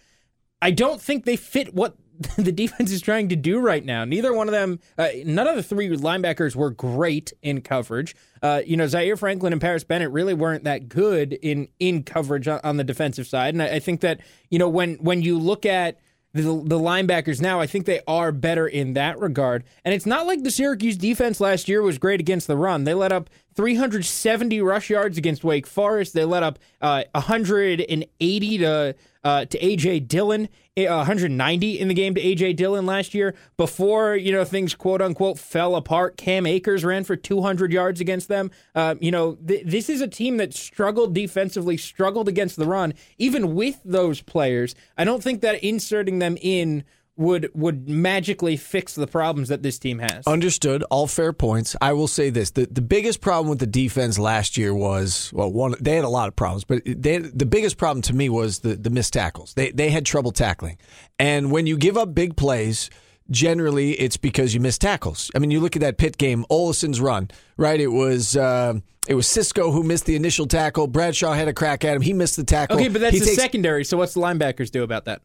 I 0.62 0.70
don't 0.70 1.02
think 1.02 1.26
they 1.26 1.36
fit 1.38 1.74
what 1.74 1.96
the 2.38 2.52
defense 2.52 2.92
is 2.92 3.02
trying 3.02 3.30
to 3.30 3.36
do 3.36 3.60
right 3.60 3.84
now. 3.84 4.06
Neither 4.06 4.34
one 4.34 4.48
of 4.48 4.52
them, 4.52 4.80
uh, 4.98 5.10
none 5.26 5.48
of 5.48 5.56
the 5.56 5.64
three 5.64 5.90
linebackers 5.90 6.56
were 6.56 6.70
great 6.70 7.34
in 7.42 7.62
coverage. 7.62 8.16
Uh, 8.42 8.62
you 8.66 8.78
know, 8.78 8.88
Zaire 8.88 9.18
Franklin 9.18 9.54
and 9.54 9.62
Parris 9.62 9.84
Bennett 9.84 10.12
really 10.12 10.34
weren't 10.34 10.64
that 10.64 10.90
good 10.90 11.34
in 11.34 11.68
in 11.80 12.04
coverage 12.04 12.48
on, 12.48 12.60
on 12.64 12.78
the 12.78 12.84
defensive 12.84 13.28
side. 13.28 13.54
And 13.54 13.62
I, 13.62 13.76
I 13.76 13.80
think 13.80 14.02
that 14.02 14.20
you 14.50 14.60
know 14.60 14.70
when 14.70 14.96
when 14.96 15.22
you 15.22 15.38
look 15.38 15.66
at 15.66 16.00
the, 16.34 16.42
the 16.42 16.80
linebackers 16.80 17.42
now, 17.42 17.60
I 17.60 17.68
think 17.68 17.86
they 17.86 18.02
are 18.08 18.32
better 18.32 18.68
in 18.68 18.94
that 18.94 19.20
regard. 19.20 19.64
And 19.84 19.94
it's 19.94 20.06
not 20.06 20.28
like 20.28 20.44
the 20.44 20.52
Syracuse 20.52 20.98
defense 20.98 21.42
last 21.42 21.68
year 21.68 21.82
was 21.82 21.98
great 21.98 22.20
against 22.20 22.48
the 22.48 22.56
run. 22.56 22.86
They 22.86 22.94
let 22.94 23.12
up 23.12 23.30
370 23.56 24.62
rush 24.62 24.90
yards 24.90 25.18
against 25.18 25.44
Wake 25.44 25.68
Forest. 25.68 26.14
They 26.14 26.26
let 26.26 26.44
up 26.44 26.60
uh, 26.82 27.04
180 27.14 28.58
to 28.60 28.96
uh, 29.24 29.46
to 29.46 29.60
AJ 29.60 30.08
Dillon, 30.08 30.50
uh, 30.78 30.86
190 30.88 31.80
in 31.80 31.88
the 31.88 31.94
game 31.94 32.16
to 32.16 32.22
AJ 32.22 32.56
Dillon 32.56 32.86
last 32.86 33.14
year. 33.14 33.36
Before 33.58 34.16
you 34.16 34.32
know 34.32 34.44
things 34.44 34.74
quote 34.74 35.02
unquote 35.02 35.38
fell 35.38 35.76
apart, 35.76 36.18
Cam 36.18 36.46
Akers 36.46 36.84
ran 36.84 37.04
for 37.04 37.16
200 37.16 37.72
yards 37.72 38.02
against 38.02 38.28
them. 38.28 38.52
Uh, 38.74 38.96
you 39.00 39.12
know 39.12 39.36
th- 39.36 39.66
this 39.66 39.90
is 39.90 40.02
a 40.02 40.08
team 40.08 40.38
that 40.38 40.54
struggled 40.54 41.14
defensively, 41.14 41.78
struggled 41.78 42.28
against 42.28 42.56
the 42.56 42.66
run. 42.66 42.94
Even 43.18 43.54
with 43.54 43.80
those 43.84 44.22
players, 44.22 44.76
I 44.98 45.04
don't 45.04 45.22
think 45.22 45.42
that 45.42 45.64
inserting 45.64 46.20
them 46.20 46.38
in 46.42 46.84
would 47.22 47.50
would 47.54 47.88
magically 47.88 48.58
fix 48.58 48.96
the 48.96 49.08
problems 49.08 49.48
that 49.50 49.64
this 49.64 49.80
team 49.80 50.00
has. 50.00 50.26
Understood. 50.28 50.84
All 50.90 51.08
fair 51.08 51.32
points. 51.32 51.76
I 51.80 51.94
will 51.94 52.08
say 52.08 52.30
this: 52.30 52.52
the 52.52 52.66
the 52.66 52.82
biggest 52.82 53.22
problem 53.22 53.50
with 53.50 53.60
the 53.60 53.68
defense 53.68 54.20
last 54.20 54.58
year 54.58 54.74
was 54.74 55.32
well, 55.34 55.52
one 55.52 55.76
they 55.80 55.96
had 55.96 56.04
a 56.04 56.10
lot 56.10 56.28
of 56.28 56.36
problems, 56.36 56.64
but 56.66 56.82
they, 56.86 57.20
the 57.20 57.46
biggest 57.46 57.78
problem 57.78 58.02
to 58.04 58.14
me 58.14 58.28
was 58.28 58.60
the 58.60 58.76
the 58.76 58.90
missed 58.90 59.14
tackles. 59.14 59.54
They 59.54 59.72
they 59.72 59.90
had 59.92 60.06
trouble 60.06 60.32
tackling, 60.32 60.78
and 61.20 61.52
when 61.52 61.68
you 61.68 61.78
give 61.78 61.98
up 61.98 62.14
big 62.14 62.36
plays. 62.36 62.90
generally 63.30 63.92
it's 63.94 64.18
because 64.18 64.54
you 64.54 64.60
miss 64.60 64.78
tackles. 64.78 65.32
I 65.34 65.40
mean, 65.40 65.52
you 65.52 65.62
look 65.62 65.78
at 65.78 65.82
that 65.82 65.98
pit 65.98 66.18
game, 66.18 66.44
Ollison's 66.50 67.00
run, 67.00 67.30
right? 67.56 67.80
It 67.80 67.88
was 67.88 68.36
uh, 68.36 68.74
it 69.08 69.14
was 69.16 69.26
Cisco 69.26 69.72
who 69.72 69.84
missed 69.84 70.06
the 70.06 70.16
initial 70.18 70.48
tackle. 70.48 70.88
Bradshaw 70.88 71.32
had 71.34 71.48
a 71.48 71.54
crack 71.54 71.86
at 71.86 71.96
him. 71.96 72.02
He 72.02 72.12
missed 72.12 72.36
the 72.36 72.44
tackle. 72.44 72.76
Okay, 72.78 72.90
but 72.90 73.00
that's 73.00 73.14
He 73.14 73.20
the 73.20 73.26
takes- 73.28 73.38
secondary. 73.38 73.86
So 73.86 73.96
what's 73.96 74.14
the 74.16 74.20
linebackers 74.20 74.70
do 74.70 74.84
about 74.84 75.06
that? 75.06 75.22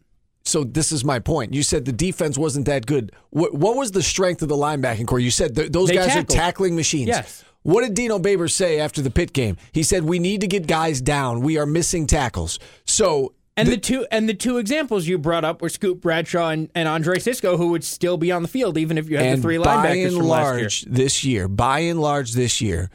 So 0.47 0.62
this 0.65 0.93
is 0.93 1.05
my 1.05 1.19
point. 1.19 1.53
You 1.53 1.62
said 1.62 1.85
the 1.85 1.93
defense 1.93 2.38
wasn't 2.38 2.67
that 2.67 2.87
good. 2.87 3.12
What, 3.31 3.53
what 3.55 3.76
was 3.76 3.91
the 3.91 4.03
strength 4.03 4.43
of 4.43 4.49
the 4.49 4.55
linebacking 4.57 5.07
corps? 5.07 5.19
You 5.19 5.31
said 5.33 5.57
th- 5.57 5.73
those 5.73 5.88
They 5.88 5.97
guys 5.97 6.07
tackled. 6.07 6.31
are 6.31 6.35
tackling 6.35 6.76
machines. 6.76 7.09
Yes. 7.09 7.45
What 7.62 7.83
did 7.83 7.95
Dino 7.95 8.21
Babers 8.21 8.53
say 8.53 8.79
after 8.79 9.03
the 9.03 9.11
pit 9.11 9.33
game? 9.33 9.57
He 9.73 9.83
said 9.83 10.05
we 10.05 10.21
need 10.21 10.41
to 10.43 10.47
get 10.47 10.69
guys 10.69 11.00
down. 11.00 11.41
We 11.41 11.59
are 11.59 11.67
missing 11.67 12.07
tackles. 12.07 12.61
So 12.85 13.35
And 13.57 13.69
the, 13.69 13.76
two 13.76 14.07
and 14.12 14.29
the 14.29 14.35
two 14.35 14.59
examples 14.59 15.09
you 15.09 15.19
brought 15.19 15.45
up 15.45 15.61
were 15.61 15.69
Scoop 15.69 16.00
Bradshaw 16.00 16.50
and, 16.50 16.71
and 16.76 16.87
Andre 16.88 17.19
Cisco, 17.19 17.57
who 17.57 17.71
would 17.71 17.83
still 17.83 18.17
be 18.17 18.31
on 18.31 18.43
the 18.43 18.49
field 18.49 18.79
even 18.79 18.99
if 18.99 19.11
you 19.11 19.17
had 19.17 19.38
the 19.38 19.43
three 19.43 19.57
linebackers 19.57 20.17
from 20.17 20.26
last 20.29 20.47
year. 20.55 20.61
large 20.62 20.83
this 20.83 21.25
year, 21.25 21.49
by 21.49 21.81
and 21.81 22.00
large 22.00 22.35
this 22.35 22.61
year, 22.61 22.88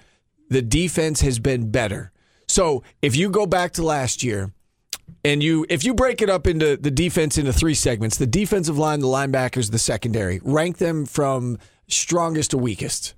the 0.50 0.62
defense 0.62 1.20
has 1.20 1.38
been 1.40 1.70
better. 1.70 2.14
So 2.48 2.84
if 3.02 3.14
you 3.16 3.30
go 3.30 3.46
back 3.46 3.74
to 3.74 3.84
last 3.84 4.24
year, 4.24 4.54
and 5.24 5.42
you 5.44 5.66
if 5.70 5.84
you 5.84 5.94
break 5.94 6.22
it 6.22 6.30
up 6.30 6.48
into 6.48 6.78
the 6.78 6.92
defense 6.92 7.38
into 7.38 7.54
three 7.54 7.74
segments, 7.74 8.18
the 8.18 8.28
defensive 8.28 8.78
line, 8.78 9.00
the 9.00 9.08
linebackers, 9.08 9.72
the 9.72 9.80
secondary, 9.80 10.40
rank 10.44 10.78
them 10.78 11.06
from 11.06 11.58
strongest 11.88 12.52
to 12.52 12.58
weakest. 12.58 13.14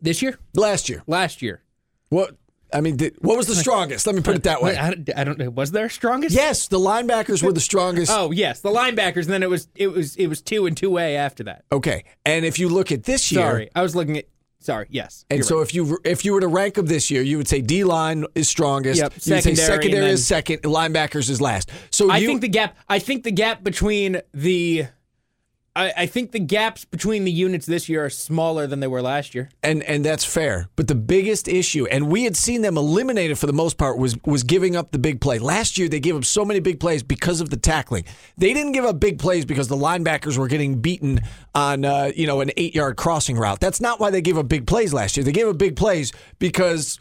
This 0.00 0.20
year, 0.22 0.38
Last 0.54 0.88
year, 0.88 1.02
last 1.06 1.42
year. 1.42 1.62
what 2.08 2.36
I 2.74 2.80
mean, 2.80 2.98
what 3.20 3.36
was 3.36 3.46
the 3.46 3.54
strongest? 3.54 4.06
Let 4.06 4.14
me 4.16 4.22
put 4.22 4.34
it 4.34 4.44
that 4.44 4.62
way. 4.62 4.74
I, 4.76 4.94
don't- 4.94 5.10
I 5.18 5.24
don't 5.24 5.38
know. 5.38 5.50
Was 5.50 5.72
there 5.72 5.90
strongest? 5.90 6.34
Yes, 6.34 6.68
the 6.68 6.78
linebackers 6.78 7.42
were 7.42 7.52
the 7.52 7.60
strongest. 7.60 8.10
Oh 8.10 8.30
yes, 8.30 8.60
the 8.60 8.70
linebackers. 8.70 9.24
And 9.24 9.30
then 9.34 9.42
it 9.42 9.50
was 9.50 9.68
it 9.74 9.88
was 9.88 10.16
it 10.16 10.26
was 10.26 10.40
two 10.40 10.64
and 10.66 10.74
two 10.76 10.96
A 10.98 11.16
after 11.16 11.44
that. 11.44 11.64
Okay, 11.70 12.04
and 12.24 12.44
if 12.46 12.58
you 12.58 12.68
look 12.70 12.90
at 12.90 13.04
this 13.04 13.30
year, 13.30 13.42
Sorry, 13.42 13.70
I 13.74 13.82
was 13.82 13.94
looking 13.94 14.16
at. 14.16 14.24
Sorry, 14.62 14.86
yes. 14.90 15.24
And 15.28 15.44
so 15.44 15.56
right. 15.56 15.62
if 15.62 15.74
you 15.74 15.98
if 16.04 16.24
you 16.24 16.32
were 16.32 16.40
to 16.40 16.46
rank 16.46 16.74
them 16.74 16.86
this 16.86 17.10
year, 17.10 17.20
you 17.20 17.36
would 17.36 17.48
say 17.48 17.60
D 17.60 17.82
line 17.82 18.24
is 18.36 18.48
strongest. 18.48 19.00
Yep, 19.00 19.12
you 19.24 19.34
would 19.34 19.42
say 19.42 19.54
secondary, 19.54 19.66
secondary 19.66 20.04
and 20.04 20.12
is 20.12 20.26
second, 20.26 20.62
linebackers 20.62 21.28
is 21.28 21.40
last. 21.40 21.70
So 21.90 22.10
I 22.10 22.18
you, 22.18 22.28
think 22.28 22.42
the 22.42 22.48
gap. 22.48 22.76
I 22.88 23.00
think 23.00 23.24
the 23.24 23.32
gap 23.32 23.64
between 23.64 24.20
the. 24.32 24.86
I, 25.74 25.92
I 25.96 26.06
think 26.06 26.32
the 26.32 26.38
gaps 26.38 26.84
between 26.84 27.24
the 27.24 27.32
units 27.32 27.64
this 27.64 27.88
year 27.88 28.04
are 28.04 28.10
smaller 28.10 28.66
than 28.66 28.80
they 28.80 28.86
were 28.86 29.00
last 29.00 29.34
year. 29.34 29.48
and 29.62 29.82
and 29.84 30.04
that's 30.04 30.24
fair. 30.24 30.68
But 30.76 30.88
the 30.88 30.94
biggest 30.94 31.48
issue, 31.48 31.86
and 31.86 32.08
we 32.08 32.24
had 32.24 32.36
seen 32.36 32.60
them 32.60 32.76
eliminated 32.76 33.38
for 33.38 33.46
the 33.46 33.54
most 33.54 33.78
part, 33.78 33.96
was 33.96 34.16
was 34.24 34.42
giving 34.42 34.76
up 34.76 34.90
the 34.92 34.98
big 34.98 35.20
play. 35.20 35.38
Last 35.38 35.78
year 35.78 35.88
they 35.88 36.00
gave 36.00 36.14
up 36.14 36.24
so 36.24 36.44
many 36.44 36.60
big 36.60 36.78
plays 36.78 37.02
because 37.02 37.40
of 37.40 37.48
the 37.48 37.56
tackling. 37.56 38.04
They 38.36 38.52
didn't 38.52 38.72
give 38.72 38.84
up 38.84 39.00
big 39.00 39.18
plays 39.18 39.46
because 39.46 39.68
the 39.68 39.76
linebackers 39.76 40.36
were 40.36 40.48
getting 40.48 40.80
beaten 40.80 41.20
on 41.54 41.86
uh, 41.86 42.12
you 42.14 42.26
know 42.26 42.42
an 42.42 42.50
eight 42.58 42.74
yard 42.74 42.96
crossing 42.96 43.38
route. 43.38 43.60
That's 43.60 43.80
not 43.80 43.98
why 43.98 44.10
they 44.10 44.20
gave 44.20 44.36
up 44.36 44.48
big 44.48 44.66
plays 44.66 44.92
last 44.92 45.16
year. 45.16 45.24
They 45.24 45.32
gave 45.32 45.48
up 45.48 45.58
big 45.58 45.76
plays 45.76 46.12
because. 46.38 46.98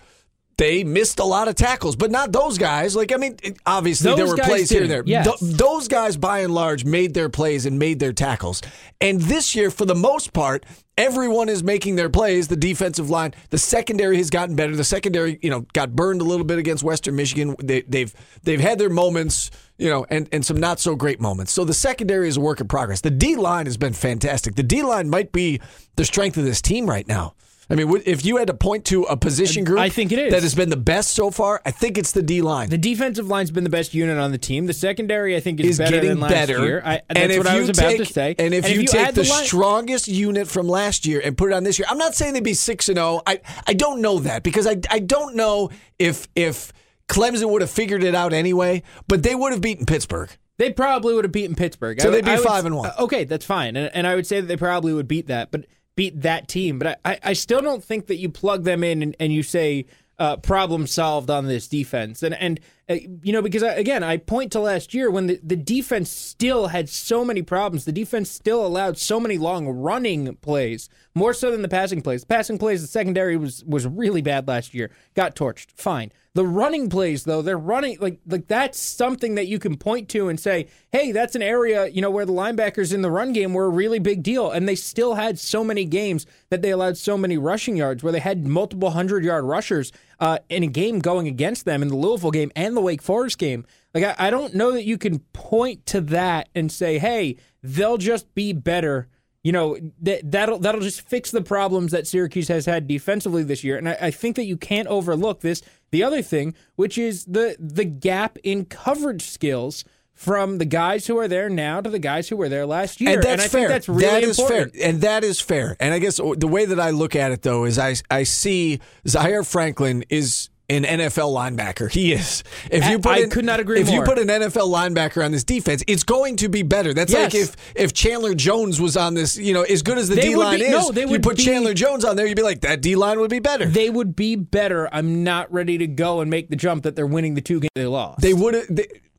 They 0.61 0.83
missed 0.83 1.17
a 1.17 1.23
lot 1.23 1.47
of 1.47 1.55
tackles, 1.55 1.95
but 1.95 2.11
not 2.11 2.31
those 2.31 2.59
guys. 2.59 2.95
Like, 2.95 3.11
I 3.11 3.17
mean, 3.17 3.35
obviously 3.65 4.13
there 4.13 4.27
were 4.27 4.37
plays 4.37 4.69
here 4.69 4.83
and 4.83 4.91
there. 4.91 5.01
yes. 5.07 5.39
Th- 5.39 5.53
those 5.53 5.87
guys, 5.87 6.17
by 6.17 6.41
and 6.41 6.53
large, 6.53 6.85
made 6.85 7.15
their 7.15 7.29
plays 7.29 7.65
and 7.65 7.79
made 7.79 7.99
their 7.99 8.13
tackles. 8.13 8.61
And 9.01 9.19
this 9.21 9.55
year, 9.55 9.71
for 9.71 9.85
the 9.85 9.95
most 9.95 10.33
part, 10.33 10.63
everyone 10.99 11.49
is 11.49 11.63
making 11.63 11.95
their 11.95 12.11
plays. 12.11 12.47
The 12.47 12.55
defensive 12.55 13.09
line, 13.09 13.33
the 13.49 13.57
secondary 13.57 14.17
has 14.17 14.29
gotten 14.29 14.55
better. 14.55 14.75
The 14.75 14.83
secondary, 14.83 15.39
you 15.41 15.49
know, 15.49 15.65
got 15.73 15.95
burned 15.95 16.21
a 16.21 16.25
little 16.25 16.45
bit 16.45 16.59
against 16.59 16.83
Western 16.83 17.15
Michigan. 17.15 17.55
They, 17.57 17.81
they've 17.81 18.13
they've 18.43 18.61
had 18.61 18.77
their 18.77 18.91
moments, 18.91 19.49
you 19.79 19.89
know, 19.89 20.05
and 20.11 20.29
and 20.31 20.45
some 20.45 20.57
not 20.57 20.79
so 20.79 20.95
great 20.95 21.19
moments. 21.19 21.51
So 21.53 21.65
the 21.65 21.73
secondary 21.73 22.27
is 22.27 22.37
a 22.37 22.39
work 22.39 22.61
in 22.61 22.67
progress. 22.67 23.01
The 23.01 23.09
D 23.09 23.35
line 23.35 23.65
has 23.65 23.77
been 23.77 23.93
fantastic. 23.93 24.53
The 24.53 24.61
D 24.61 24.83
line 24.83 25.09
might 25.09 25.31
be 25.31 25.59
the 25.95 26.05
strength 26.05 26.37
of 26.37 26.43
this 26.43 26.61
team 26.61 26.87
right 26.87 27.07
now. 27.07 27.33
I 27.71 27.75
mean, 27.75 28.01
if 28.05 28.25
you 28.25 28.37
had 28.37 28.47
to 28.47 28.53
point 28.53 28.85
to 28.85 29.03
a 29.03 29.15
position 29.15 29.63
group, 29.63 29.79
I 29.79 29.89
think 29.89 30.11
it 30.11 30.19
is. 30.19 30.31
that 30.33 30.43
has 30.43 30.53
been 30.53 30.69
the 30.69 30.75
best 30.77 31.11
so 31.11 31.31
far. 31.31 31.61
I 31.65 31.71
think 31.71 31.97
it's 31.97 32.11
the 32.11 32.21
D 32.21 32.41
line. 32.41 32.69
The 32.69 32.77
defensive 32.77 33.27
line's 33.27 33.49
been 33.49 33.63
the 33.63 33.69
best 33.69 33.93
unit 33.93 34.17
on 34.17 34.31
the 34.31 34.37
team. 34.37 34.65
The 34.65 34.73
secondary, 34.73 35.35
I 35.35 35.39
think, 35.39 35.59
is, 35.61 35.67
is 35.71 35.77
better 35.77 35.91
getting 35.97 36.09
than 36.09 36.19
last 36.19 36.31
better. 36.31 36.59
year. 36.65 36.81
I, 36.85 37.01
that's 37.07 37.19
and 37.19 37.31
if 37.31 37.37
what 37.37 37.47
I 37.47 37.55
you 37.55 37.61
was 37.61 37.69
about 37.69 37.89
take, 37.89 37.97
to 37.99 38.05
say. 38.05 38.35
And 38.37 38.53
if 38.53 38.69
you 38.69 38.85
take 38.85 39.07
add 39.07 39.15
the, 39.15 39.23
line- 39.23 39.45
strongest 39.45 40.07
unit 40.07 40.47
from 40.47 40.67
last 40.67 41.05
year 41.05 41.21
and 41.23 41.37
put 41.37 41.51
it 41.51 41.53
on 41.55 41.63
this 41.63 41.79
year, 41.79 41.85
I'm 41.89 41.97
not 41.97 42.13
saying 42.13 42.33
they'd 42.33 42.43
be 42.43 42.53
six 42.53 42.89
and 42.89 42.97
zero. 42.97 43.21
I 43.25 43.39
I 43.65 43.73
don't 43.73 44.01
know 44.01 44.19
that 44.19 44.43
because 44.43 44.67
I 44.67 44.77
I 44.89 44.99
don't 44.99 45.35
know 45.35 45.69
if 45.97 46.27
if 46.35 46.73
Clemson 47.07 47.49
would 47.51 47.61
have 47.61 47.71
figured 47.71 48.03
it 48.03 48.15
out 48.15 48.33
anyway, 48.33 48.83
but 49.07 49.23
they 49.23 49.33
would 49.35 49.53
have 49.53 49.61
beaten 49.61 49.85
Pittsburgh. 49.85 50.29
They 50.57 50.71
probably 50.71 51.13
would 51.15 51.23
have 51.25 51.31
beaten 51.31 51.55
Pittsburgh. 51.55 51.99
So 52.01 52.09
I- 52.09 52.11
they'd 52.11 52.25
be 52.25 52.31
I 52.31 52.35
would- 52.35 52.45
five 52.45 52.65
and 52.65 52.75
one. 52.75 52.89
uh, 52.89 52.95
Okay, 53.03 53.23
that's 53.23 53.45
fine, 53.45 53.75
and, 53.75 53.89
and 53.93 54.05
I 54.05 54.15
would 54.15 54.27
say 54.27 54.41
that 54.41 54.47
they 54.47 54.57
probably 54.57 54.93
would 54.93 55.07
beat 55.07 55.27
that, 55.27 55.51
but 55.51 55.65
beat 56.01 56.21
that 56.21 56.47
team. 56.47 56.79
But 56.79 56.99
I, 57.05 57.19
I, 57.21 57.33
still 57.33 57.61
don't 57.61 57.83
think 57.83 58.07
that 58.07 58.15
you 58.15 58.27
plug 58.27 58.63
them 58.63 58.83
in 58.83 59.03
and, 59.03 59.15
and 59.19 59.31
you 59.31 59.43
say 59.43 59.85
uh, 60.17 60.35
problem 60.37 60.87
solved 60.87 61.29
on 61.29 61.45
this 61.45 61.67
defense. 61.67 62.23
And 62.23 62.33
and 62.33 62.59
uh, 62.89 62.95
you 63.21 63.31
know 63.31 63.43
because 63.43 63.61
I, 63.61 63.73
again 63.73 64.03
I 64.03 64.17
point 64.17 64.51
to 64.53 64.59
last 64.59 64.95
year 64.95 65.11
when 65.11 65.27
the, 65.27 65.39
the 65.43 65.55
defense 65.55 66.09
still 66.09 66.67
had 66.67 66.89
so 66.89 67.23
many 67.23 67.43
problems. 67.43 67.85
The 67.85 67.91
defense 67.91 68.31
still 68.31 68.65
allowed 68.65 68.97
so 68.97 69.19
many 69.19 69.37
long 69.37 69.67
running 69.67 70.35
plays, 70.37 70.89
more 71.13 71.35
so 71.35 71.51
than 71.51 71.61
the 71.61 71.69
passing 71.69 72.01
plays. 72.01 72.21
The 72.21 72.27
passing 72.27 72.57
plays, 72.57 72.81
the 72.81 72.87
secondary 72.87 73.37
was 73.37 73.63
was 73.65 73.85
really 73.85 74.23
bad 74.23 74.47
last 74.47 74.73
year. 74.73 74.89
Got 75.13 75.35
torched. 75.35 75.69
Fine. 75.75 76.11
The 76.33 76.47
running 76.47 76.89
plays, 76.89 77.25
though, 77.25 77.41
they're 77.41 77.57
running 77.57 77.97
like 77.99 78.19
like 78.25 78.47
that's 78.47 78.79
something 78.79 79.35
that 79.35 79.47
you 79.47 79.59
can 79.59 79.75
point 79.75 80.07
to 80.09 80.29
and 80.29 80.39
say, 80.39 80.67
"Hey, 80.89 81.11
that's 81.11 81.35
an 81.35 81.41
area 81.41 81.87
you 81.87 82.01
know 82.01 82.09
where 82.09 82.25
the 82.25 82.31
linebackers 82.31 82.93
in 82.93 83.01
the 83.01 83.11
run 83.11 83.33
game 83.33 83.53
were 83.53 83.65
a 83.65 83.69
really 83.69 83.99
big 83.99 84.23
deal." 84.23 84.49
And 84.49 84.65
they 84.65 84.75
still 84.75 85.15
had 85.15 85.37
so 85.37 85.61
many 85.61 85.83
games 85.83 86.25
that 86.49 86.61
they 86.61 86.69
allowed 86.69 86.95
so 86.95 87.17
many 87.17 87.37
rushing 87.37 87.75
yards, 87.75 88.01
where 88.01 88.13
they 88.13 88.21
had 88.21 88.47
multiple 88.47 88.91
hundred 88.91 89.25
yard 89.25 89.43
rushers 89.43 89.91
uh, 90.21 90.37
in 90.47 90.63
a 90.63 90.67
game 90.67 90.99
going 90.99 91.27
against 91.27 91.65
them 91.65 91.81
in 91.81 91.89
the 91.89 91.97
Louisville 91.97 92.31
game 92.31 92.51
and 92.55 92.77
the 92.77 92.81
Wake 92.81 93.01
Forest 93.01 93.37
game. 93.37 93.65
Like 93.93 94.05
I, 94.05 94.27
I 94.27 94.29
don't 94.29 94.53
know 94.53 94.71
that 94.71 94.85
you 94.85 94.97
can 94.97 95.19
point 95.33 95.85
to 95.87 95.99
that 95.99 96.47
and 96.55 96.71
say, 96.71 96.97
"Hey, 96.97 97.35
they'll 97.61 97.97
just 97.97 98.33
be 98.33 98.53
better." 98.53 99.09
You 99.43 99.51
know 99.51 99.77
that 100.01 100.29
that'll 100.31 100.59
that'll 100.59 100.81
just 100.81 101.01
fix 101.01 101.31
the 101.31 101.41
problems 101.41 101.91
that 101.91 102.05
Syracuse 102.05 102.47
has 102.49 102.65
had 102.67 102.87
defensively 102.87 103.43
this 103.43 103.63
year, 103.63 103.75
and 103.77 103.89
I, 103.89 103.97
I 103.99 104.11
think 104.11 104.35
that 104.35 104.45
you 104.45 104.55
can't 104.55 104.87
overlook 104.87 105.41
this. 105.41 105.63
The 105.89 106.03
other 106.03 106.21
thing, 106.21 106.53
which 106.75 106.97
is 106.97 107.25
the 107.25 107.55
the 107.59 107.85
gap 107.85 108.37
in 108.43 108.65
coverage 108.65 109.23
skills 109.23 109.83
from 110.13 110.59
the 110.59 110.65
guys 110.65 111.07
who 111.07 111.17
are 111.17 111.27
there 111.27 111.49
now 111.49 111.81
to 111.81 111.89
the 111.89 111.97
guys 111.97 112.29
who 112.29 112.37
were 112.37 112.49
there 112.49 112.67
last 112.67 113.01
year, 113.01 113.13
And 113.15 113.23
that's 113.23 113.45
I 113.45 113.47
fair. 113.47 113.61
think 113.61 113.69
that's 113.69 113.89
really 113.89 114.01
that 114.03 114.21
is 114.23 114.37
important. 114.37 114.75
fair, 114.75 114.89
and 114.89 115.01
that 115.01 115.23
is 115.23 115.41
fair. 115.41 115.75
And 115.79 115.91
I 115.95 115.97
guess 115.97 116.17
the 116.17 116.47
way 116.47 116.65
that 116.65 116.79
I 116.79 116.91
look 116.91 117.15
at 117.15 117.31
it 117.31 117.41
though 117.41 117.65
is 117.65 117.79
I 117.79 117.95
I 118.11 118.21
see 118.23 118.79
Zaire 119.07 119.43
Franklin 119.43 120.03
is 120.09 120.49
an 120.77 120.83
NFL 120.83 121.33
linebacker. 121.33 121.91
He 121.91 122.13
is. 122.13 122.43
If 122.71 122.83
you 122.89 122.95
I- 122.95 122.97
put 122.97 123.11
I 123.11 123.17
in- 123.23 123.29
could 123.29 123.45
not 123.45 123.59
agree 123.59 123.79
If 123.81 123.87
more. 123.87 123.97
you 123.97 124.01
put 124.03 124.17
an 124.19 124.27
NFL 124.29 124.69
linebacker 124.69 125.23
on 125.23 125.31
this 125.31 125.43
defense, 125.43 125.83
it's 125.87 126.03
going 126.03 126.37
to 126.37 126.49
be 126.49 126.63
better. 126.63 126.93
That's 126.93 127.13
like 127.13 127.35
if 127.35 127.55
if 127.75 127.93
Chandler 127.93 128.33
Jones 128.33 128.79
was 128.79 128.95
on 128.97 129.13
this, 129.13 129.37
you 129.37 129.53
know, 129.53 129.63
as 129.63 129.81
good 129.81 129.97
as 129.97 130.09
the 130.09 130.15
D 130.15 130.35
line 130.35 130.61
is. 130.61 130.71
no, 130.71 130.91
they 130.91 131.01
you 131.01 131.07
would 131.09 131.23
put 131.23 131.37
be- 131.37 131.43
Chandler 131.43 131.73
Jones 131.73 132.05
on 132.05 132.15
there, 132.15 132.25
you'd 132.25 132.35
be 132.37 132.43
like 132.43 132.61
that 132.61 132.81
D 132.81 132.95
line 132.95 133.19
would 133.19 133.29
be 133.29 133.39
better. 133.39 133.65
They 133.65 133.89
would 133.89 134.15
be 134.15 134.35
better. 134.35 134.87
I'm 134.93 135.23
not 135.23 135.51
ready 135.51 135.77
to 135.79 135.87
go 135.87 136.21
and 136.21 136.29
make 136.29 136.49
the 136.49 136.55
jump 136.55 136.83
that 136.83 136.95
they're 136.95 137.05
winning 137.07 137.33
the 137.35 137.41
two 137.41 137.59
games 137.59 137.69
they 137.75 137.85
lost. 137.85 138.21
They 138.21 138.33
would 138.33 138.53
have. 138.53 138.67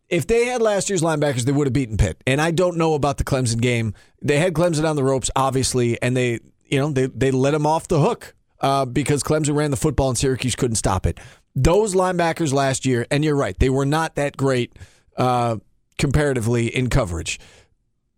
If 0.09 0.27
they 0.27 0.45
had 0.45 0.61
last 0.61 0.91
year's 0.91 1.01
linebackers, 1.01 1.45
they 1.45 1.53
would 1.53 1.67
have 1.67 1.73
beaten 1.73 1.97
Pitt. 1.97 2.19
And 2.27 2.39
I 2.41 2.51
don't 2.51 2.77
know 2.77 2.93
about 2.95 3.17
the 3.17 3.25
Clemson 3.25 3.61
game. 3.63 3.95
They 4.21 4.39
had 4.39 4.53
Clemson 4.53 4.89
on 4.89 4.95
the 4.97 5.03
ropes, 5.03 5.31
obviously, 5.35 6.01
and 6.03 6.15
they, 6.17 6.41
you 6.67 6.79
know, 6.79 6.91
they 6.93 7.07
they 7.07 7.31
let 7.31 7.53
them 7.53 7.67
off 7.67 7.89
the 7.89 7.99
hook 7.99 8.35
uh, 8.61 8.85
because 8.85 9.23
Clemson 9.23 9.55
ran 9.57 9.71
the 9.71 9.77
football 9.79 10.11
and 10.11 10.19
Syracuse 10.19 10.55
couldn't 10.55 10.77
stop 10.77 11.07
it. 11.07 11.19
Those 11.55 11.95
linebackers 11.95 12.53
last 12.53 12.87
year, 12.87 13.07
and 13.11 13.25
you're 13.25 13.37
right, 13.37 13.59
they 13.59 13.71
were 13.71 13.87
not 13.87 14.15
that 14.15 14.37
great 14.37 14.73
uh, 15.17 15.57
comparatively 15.99 16.75
in 16.75 16.89
coverage. 16.89 17.39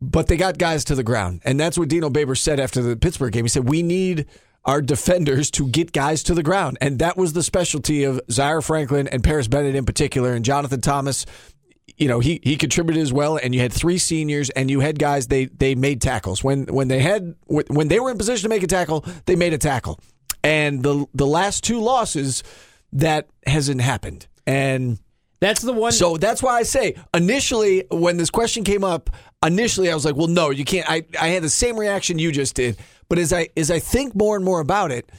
But 0.00 0.26
they 0.26 0.36
got 0.36 0.58
guys 0.58 0.84
to 0.86 0.94
the 0.94 1.02
ground. 1.02 1.40
And 1.44 1.58
that's 1.58 1.78
what 1.78 1.88
Dino 1.88 2.10
Babers 2.10 2.38
said 2.38 2.60
after 2.60 2.82
the 2.82 2.96
Pittsburgh 2.96 3.32
game. 3.32 3.44
He 3.44 3.48
said, 3.48 3.68
We 3.68 3.82
need 3.82 4.26
our 4.64 4.80
defenders 4.80 5.50
to 5.52 5.68
get 5.68 5.92
guys 5.92 6.22
to 6.24 6.34
the 6.34 6.42
ground. 6.42 6.78
And 6.80 6.98
that 6.98 7.16
was 7.16 7.32
the 7.32 7.42
specialty 7.42 8.04
of 8.04 8.20
Zaire 8.30 8.62
Franklin 8.62 9.08
and 9.08 9.22
Parris 9.22 9.48
Bennett 9.48 9.74
in 9.74 9.84
particular. 9.84 10.32
And 10.32 10.44
Jonathan 10.44 10.80
Thomas, 10.80 11.26
you 11.96 12.08
know, 12.08 12.20
he, 12.20 12.40
he 12.42 12.56
contributed 12.56 13.02
as 13.02 13.12
well. 13.12 13.36
And 13.36 13.54
you 13.54 13.60
had 13.60 13.72
three 13.72 13.98
seniors 13.98 14.50
and 14.50 14.70
you 14.70 14.80
had 14.80 14.98
guys, 14.98 15.26
they 15.26 15.46
they 15.46 15.74
made 15.74 16.00
tackles. 16.00 16.42
When 16.42 16.66
when 16.66 16.88
they 16.88 17.00
had 17.00 17.34
when 17.46 17.88
they 17.88 18.00
were 18.00 18.10
in 18.10 18.18
position 18.18 18.44
to 18.44 18.48
make 18.48 18.62
a 18.62 18.66
tackle, 18.66 19.04
they 19.26 19.36
made 19.36 19.52
a 19.52 19.58
tackle. 19.58 20.00
And 20.42 20.82
the 20.82 21.06
the 21.14 21.26
last 21.26 21.64
two 21.64 21.80
losses, 21.80 22.42
that 22.94 23.28
hasn't 23.46 23.80
happened. 23.80 24.26
And 24.46 24.98
That's 25.40 25.60
the 25.62 25.72
one. 25.72 25.92
so 25.92 26.16
that's 26.16 26.42
why 26.42 26.58
I 26.58 26.62
say 26.62 26.96
initially 27.12 27.84
when 27.90 28.16
this 28.16 28.30
question 28.30 28.64
came 28.64 28.84
up, 28.84 29.10
initially 29.44 29.90
I 29.90 29.94
was 29.94 30.04
like, 30.04 30.16
well, 30.16 30.26
no, 30.28 30.50
you 30.50 30.64
can't. 30.64 30.88
I, 30.88 31.04
I 31.20 31.28
had 31.28 31.42
the 31.42 31.50
same 31.50 31.78
reaction 31.78 32.18
you 32.18 32.32
just 32.32 32.54
did, 32.54 32.76
but 33.08 33.18
as 33.18 33.32
I 33.32 33.48
as 33.56 33.70
I 33.70 33.78
think 33.78 34.14
more 34.14 34.36
and 34.36 34.44
more 34.44 34.60
about 34.60 34.90
it, 34.90 35.10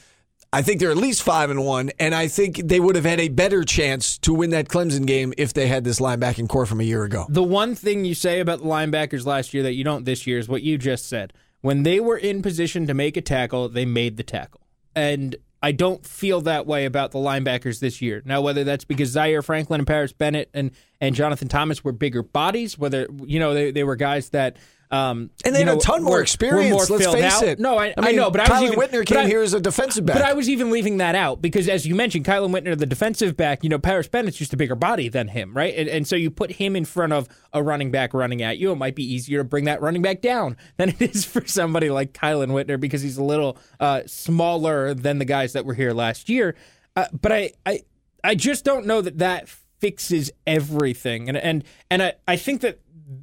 I 0.52 0.62
think 0.62 0.80
they're 0.80 0.90
at 0.90 0.96
least 0.96 1.22
five 1.22 1.50
and 1.50 1.64
one, 1.64 1.90
and 1.98 2.14
I 2.14 2.28
think 2.28 2.56
they 2.64 2.80
would 2.80 2.96
have 2.96 3.04
had 3.04 3.20
a 3.20 3.28
better 3.28 3.62
chance 3.64 4.16
to 4.18 4.32
win 4.32 4.50
that 4.50 4.68
Clemson 4.68 5.06
game 5.06 5.34
if 5.36 5.52
they 5.52 5.66
had 5.66 5.84
this 5.84 6.00
linebacking 6.00 6.48
corps 6.48 6.66
from 6.66 6.80
a 6.80 6.84
year 6.84 7.04
ago. 7.04 7.26
The 7.28 7.42
one 7.42 7.74
thing 7.74 8.04
you 8.04 8.14
say 8.14 8.40
about 8.40 8.60
the 8.60 8.64
linebackers 8.64 9.26
last 9.26 9.52
year 9.52 9.62
that 9.64 9.74
you 9.74 9.84
don't 9.84 10.04
this 10.04 10.26
year 10.26 10.38
is 10.38 10.48
what 10.48 10.62
you 10.62 10.78
just 10.78 11.08
said. 11.08 11.32
When 11.60 11.82
they 11.82 12.00
were 12.00 12.16
in 12.16 12.42
position 12.42 12.86
to 12.86 12.94
make 12.94 13.16
a 13.16 13.20
tackle, 13.20 13.68
they 13.68 13.84
made 13.84 14.16
the 14.16 14.22
tackle. 14.22 14.60
And 14.94 15.36
I 15.62 15.72
don't 15.72 16.04
feel 16.06 16.42
that 16.42 16.66
way 16.66 16.84
about 16.84 17.12
the 17.12 17.18
linebackers 17.18 17.80
this 17.80 18.02
year. 18.02 18.22
Now, 18.24 18.40
whether 18.40 18.62
that's 18.62 18.84
because 18.84 19.10
Zaire 19.10 19.42
Franklin 19.42 19.80
and 19.80 19.86
Parris 19.86 20.12
Bennett 20.12 20.50
and, 20.52 20.70
and 21.00 21.14
Jonathan 21.14 21.48
Thomas 21.48 21.82
were 21.82 21.92
bigger 21.92 22.22
bodies, 22.22 22.78
whether, 22.78 23.08
you 23.24 23.38
know, 23.38 23.54
they, 23.54 23.70
they 23.70 23.82
were 23.82 23.96
guys 23.96 24.30
that 24.30 24.56
um, 24.90 25.30
and 25.44 25.54
they 25.54 25.60
you 25.60 25.66
had 25.66 25.72
know, 25.72 25.78
a 25.78 25.82
ton 25.82 26.04
more 26.04 26.20
experience. 26.20 26.88
let's 26.88 27.06
face 27.06 27.32
out. 27.32 27.42
it. 27.42 27.58
No, 27.58 27.76
I, 27.76 27.92
I, 27.96 28.06
mean, 28.06 28.16
know, 28.16 28.30
but 28.30 28.40
I 28.40 28.44
was 28.44 28.70
Kylan 28.70 28.72
even, 28.72 28.78
Whitner 28.78 28.98
but 29.00 29.06
came 29.06 29.18
I- 29.18 29.26
here 29.26 29.42
as 29.42 29.52
a 29.52 29.60
defensive 29.60 30.06
back. 30.06 30.16
But 30.16 30.22
I 30.24 30.34
was 30.34 30.48
even 30.48 30.70
leaving 30.70 30.98
that 30.98 31.14
out 31.14 31.42
because, 31.42 31.68
as 31.68 31.86
you 31.86 31.94
mentioned, 31.94 32.24
Kylan 32.24 32.50
Whitner, 32.50 32.78
the 32.78 32.86
defensive 32.86 33.36
back, 33.36 33.64
you 33.64 33.68
know, 33.68 33.78
Parris 33.78 34.06
Bennett's 34.06 34.36
just 34.36 34.52
a 34.52 34.56
bigger 34.56 34.76
body 34.76 35.08
than 35.08 35.28
him, 35.28 35.54
right? 35.54 35.74
And, 35.76 35.88
and 35.88 36.06
so 36.06 36.14
you 36.14 36.30
put 36.30 36.52
him 36.52 36.76
in 36.76 36.84
front 36.84 37.12
of 37.12 37.28
a 37.52 37.62
running 37.62 37.90
back 37.90 38.14
running 38.14 38.42
at 38.42 38.58
you. 38.58 38.70
It 38.70 38.76
might 38.76 38.94
be 38.94 39.04
easier 39.04 39.38
to 39.38 39.44
bring 39.44 39.64
that 39.64 39.82
running 39.82 40.02
back 40.02 40.20
down 40.20 40.56
than 40.76 40.88
it 40.98 41.02
is 41.02 41.24
for 41.24 41.44
somebody 41.46 41.90
like 41.90 42.12
Kylan 42.12 42.48
Whitner 42.48 42.78
because 42.78 43.02
he's 43.02 43.18
a 43.18 43.24
little 43.24 43.58
uh, 43.80 44.02
smaller 44.06 44.94
than 44.94 45.18
the 45.18 45.24
guys 45.24 45.52
that 45.54 45.64
were 45.64 45.74
here 45.74 45.92
last 45.92 46.28
year. 46.28 46.54
Uh, 46.94 47.06
but 47.12 47.32
I, 47.32 47.52
I, 47.64 47.80
I 48.22 48.34
just 48.34 48.64
don't 48.64 48.86
know 48.86 49.00
that 49.02 49.18
that 49.18 49.48
fixes 49.80 50.30
everything, 50.46 51.28
and 51.28 51.36
and 51.36 51.64
and 51.90 52.02
I, 52.02 52.14
I 52.26 52.36
think 52.36 52.62
that 52.62 52.80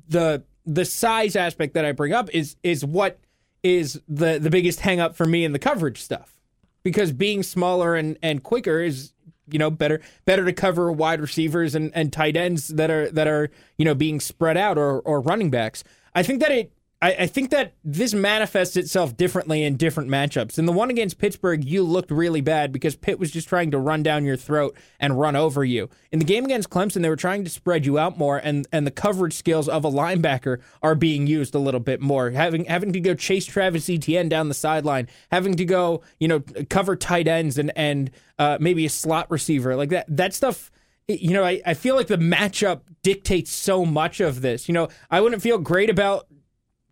the 0.07 0.43
the 0.65 0.85
size 0.85 1.35
aspect 1.35 1.73
that 1.73 1.85
I 1.85 1.91
bring 1.91 2.13
up 2.13 2.29
is 2.33 2.55
is 2.63 2.85
what 2.85 3.19
is 3.63 3.99
the 4.07 4.39
the 4.39 4.49
biggest 4.49 4.81
hang 4.81 4.99
up 4.99 5.15
for 5.15 5.25
me 5.25 5.45
in 5.45 5.53
the 5.53 5.59
coverage 5.59 6.01
stuff. 6.01 6.39
Because 6.83 7.13
being 7.13 7.43
smaller 7.43 7.95
and, 7.95 8.17
and 8.21 8.43
quicker 8.43 8.81
is 8.81 9.13
you 9.49 9.59
know 9.59 9.69
better 9.69 10.01
better 10.25 10.45
to 10.45 10.53
cover 10.53 10.91
wide 10.91 11.21
receivers 11.21 11.75
and, 11.75 11.91
and 11.95 12.11
tight 12.11 12.35
ends 12.35 12.69
that 12.69 12.89
are 12.89 13.09
that 13.11 13.27
are 13.27 13.49
you 13.77 13.85
know 13.85 13.95
being 13.95 14.19
spread 14.19 14.57
out 14.57 14.77
or 14.77 14.99
or 15.01 15.21
running 15.21 15.49
backs. 15.49 15.83
I 16.15 16.23
think 16.23 16.39
that 16.41 16.51
it 16.51 16.71
I, 17.03 17.15
I 17.19 17.27
think 17.27 17.49
that 17.49 17.73
this 17.83 18.13
manifests 18.13 18.77
itself 18.77 19.17
differently 19.17 19.63
in 19.63 19.75
different 19.75 20.09
matchups. 20.09 20.57
In 20.57 20.65
the 20.65 20.71
one 20.71 20.89
against 20.89 21.17
Pittsburgh, 21.17 21.65
you 21.65 21.83
looked 21.83 22.09
really 22.11 22.39
bad 22.39 22.71
because 22.71 22.95
Pitt 22.95 23.19
was 23.19 23.29
just 23.29 23.49
trying 23.49 23.71
to 23.71 23.77
run 23.77 24.03
down 24.03 24.23
your 24.23 24.37
throat 24.37 24.77
and 25.01 25.19
run 25.19 25.35
over 25.35 25.65
you. 25.65 25.89
In 26.13 26.19
the 26.19 26.25
game 26.25 26.45
against 26.45 26.69
Clemson, 26.69 27.01
they 27.01 27.09
were 27.09 27.17
trying 27.17 27.43
to 27.43 27.49
spread 27.49 27.85
you 27.85 27.99
out 27.99 28.17
more, 28.17 28.37
and, 28.37 28.65
and 28.71 28.87
the 28.87 28.91
coverage 28.91 29.33
skills 29.33 29.67
of 29.67 29.83
a 29.83 29.91
linebacker 29.91 30.61
are 30.81 30.95
being 30.95 31.27
used 31.27 31.53
a 31.53 31.59
little 31.59 31.81
bit 31.81 31.99
more. 31.99 32.31
Having 32.31 32.65
having 32.65 32.93
to 32.93 33.01
go 33.01 33.15
chase 33.15 33.45
Travis 33.45 33.89
Etienne 33.89 34.29
down 34.29 34.47
the 34.47 34.53
sideline, 34.53 35.09
having 35.29 35.55
to 35.55 35.65
go 35.65 36.03
you 36.19 36.29
know 36.29 36.39
cover 36.69 36.95
tight 36.95 37.27
ends 37.27 37.57
and 37.57 37.73
and 37.75 38.11
uh, 38.39 38.57
maybe 38.61 38.85
a 38.85 38.89
slot 38.89 39.29
receiver 39.29 39.75
like 39.75 39.89
that. 39.89 40.05
That 40.07 40.33
stuff 40.33 40.71
you 41.09 41.33
know, 41.33 41.43
I, 41.43 41.61
I 41.65 41.73
feel 41.73 41.95
like 41.95 42.07
the 42.07 42.15
matchup 42.15 42.79
dictates 43.01 43.51
so 43.51 43.83
much 43.83 44.21
of 44.21 44.41
this. 44.41 44.69
You 44.69 44.73
know, 44.73 44.87
I 45.11 45.19
wouldn't 45.19 45.41
feel 45.41 45.57
great 45.57 45.89
about 45.89 46.27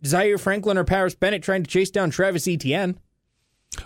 Zaire 0.04 0.38
Franklin 0.38 0.78
or 0.78 0.84
Parris 0.84 1.14
Bennett 1.14 1.42
trying 1.42 1.62
to 1.62 1.70
chase 1.70 1.90
down 1.90 2.10
Travis 2.10 2.46
Etienne. 2.48 2.98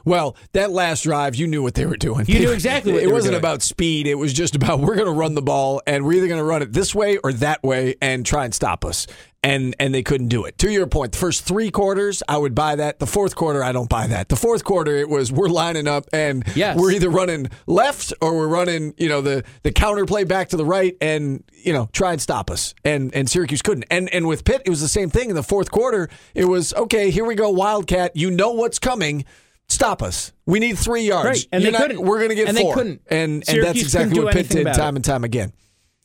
Well, 0.05 0.37
that 0.53 0.73
last 0.73 1.03
drive, 1.05 1.37
you 1.37 1.47
knew 1.47 1.63
what 1.63 1.75
they 1.75 1.87
were 1.87 1.97
doing. 1.97 2.27
You 2.27 2.41
knew 2.41 2.51
exactly 2.53 2.93
what 2.93 2.99
it 2.99 3.01
they 3.03 3.07
were 3.07 3.13
wasn't 3.15 3.33
doing. 3.35 3.41
about 3.41 3.63
speed. 3.63 4.09
It 4.09 4.17
was 4.17 4.33
just 4.33 4.57
about 4.57 4.81
we're 4.81 4.97
going 4.97 5.07
to 5.07 5.13
run 5.13 5.35
the 5.37 5.43
ball, 5.43 5.81
and 5.87 6.05
we're 6.05 6.15
either 6.15 6.27
going 6.27 6.41
to 6.41 6.45
run 6.45 6.61
it 6.63 6.73
this 6.73 6.93
way 6.95 7.19
or 7.19 7.33
that 7.35 7.63
way, 7.63 7.95
and 8.03 8.27
try 8.27 8.45
and 8.45 8.53
stop 8.53 8.85
us. 8.85 9.07
And 9.47 9.77
and 9.79 9.95
they 9.95 10.03
couldn't 10.03 10.27
do 10.27 10.45
it. 10.45 10.59
To 10.59 10.69
your 10.73 10.89
point, 10.89 11.13
the 11.13 11.19
first 11.19 11.45
three 11.45 11.71
quarters, 11.71 12.21
I 12.29 12.37
would 12.37 12.53
buy 12.53 12.75
that. 12.75 12.99
The 12.99 13.07
fourth 13.07 13.37
quarter, 13.37 13.63
I 13.63 13.71
don't 13.71 13.89
buy 13.89 14.09
that. 14.09 14.29
The 14.29 14.35
fourth 14.35 14.65
quarter, 14.65 14.97
it 14.97 15.09
was 15.09 15.31
we're 15.31 15.47
lining 15.49 15.87
up, 15.87 16.07
and 16.13 16.43
Yes. 16.57 16.77
we're 16.77 16.91
either 16.91 17.09
running 17.09 17.49
left 17.69 18.13
or 18.21 18.37
we're 18.37 18.49
running, 18.49 18.93
you 18.99 19.09
know, 19.09 19.21
the 19.21 19.45
the 19.63 19.71
counter 19.71 20.05
play 20.05 20.25
back 20.25 20.49
to 20.49 20.57
the 20.57 20.65
right, 20.65 20.97
and 21.01 21.45
you 21.53 21.73
know, 21.73 21.89
try 21.93 22.11
and 22.11 22.21
stop 22.21 22.51
us. 22.51 22.75
And 22.85 23.15
and 23.15 23.31
Syracuse 23.31 23.63
couldn't. 23.63 23.85
And 23.89 24.13
and 24.13 24.27
with 24.27 24.45
Pitt, 24.45 24.63
it 24.65 24.71
was 24.71 24.81
the 24.81 24.89
same 24.89 25.11
thing. 25.11 25.31
In 25.31 25.37
the 25.37 25.45
fourth 25.45 25.71
quarter, 25.71 26.09
it 26.35 26.47
was 26.47 26.75
okay. 26.75 27.11
Here 27.13 27.25
we 27.25 27.37
go, 27.37 27.49
Wildcat. 27.51 28.17
You 28.17 28.33
know 28.33 28.51
what's 28.51 28.81
coming. 28.81 29.25
Stop 29.69 30.03
us. 30.03 30.33
We 30.45 30.59
need 30.59 30.77
three 30.77 31.03
yards. 31.03 31.27
Right, 31.29 31.47
and 31.53 31.63
You're 31.63 31.71
they 31.71 31.79
not- 31.79 31.87
couldn't. 31.89 32.03
We're 32.05 32.19
going 32.19 32.31
to 32.31 32.35
get 32.35 32.49
And 32.49 32.57
they 32.57 32.63
four. 32.63 32.75
couldn't. 32.75 33.03
And 33.09 33.33
and 33.35 33.47
Syracuse 33.47 33.65
that's 33.65 33.81
exactly 33.83 34.21
what 34.25 34.33
Pitt 34.35 34.49
did 34.49 34.65
time 34.75 34.95
it. 34.95 34.99
and 34.99 35.05
time 35.05 35.23
again. 35.23 35.53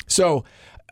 So 0.07 0.43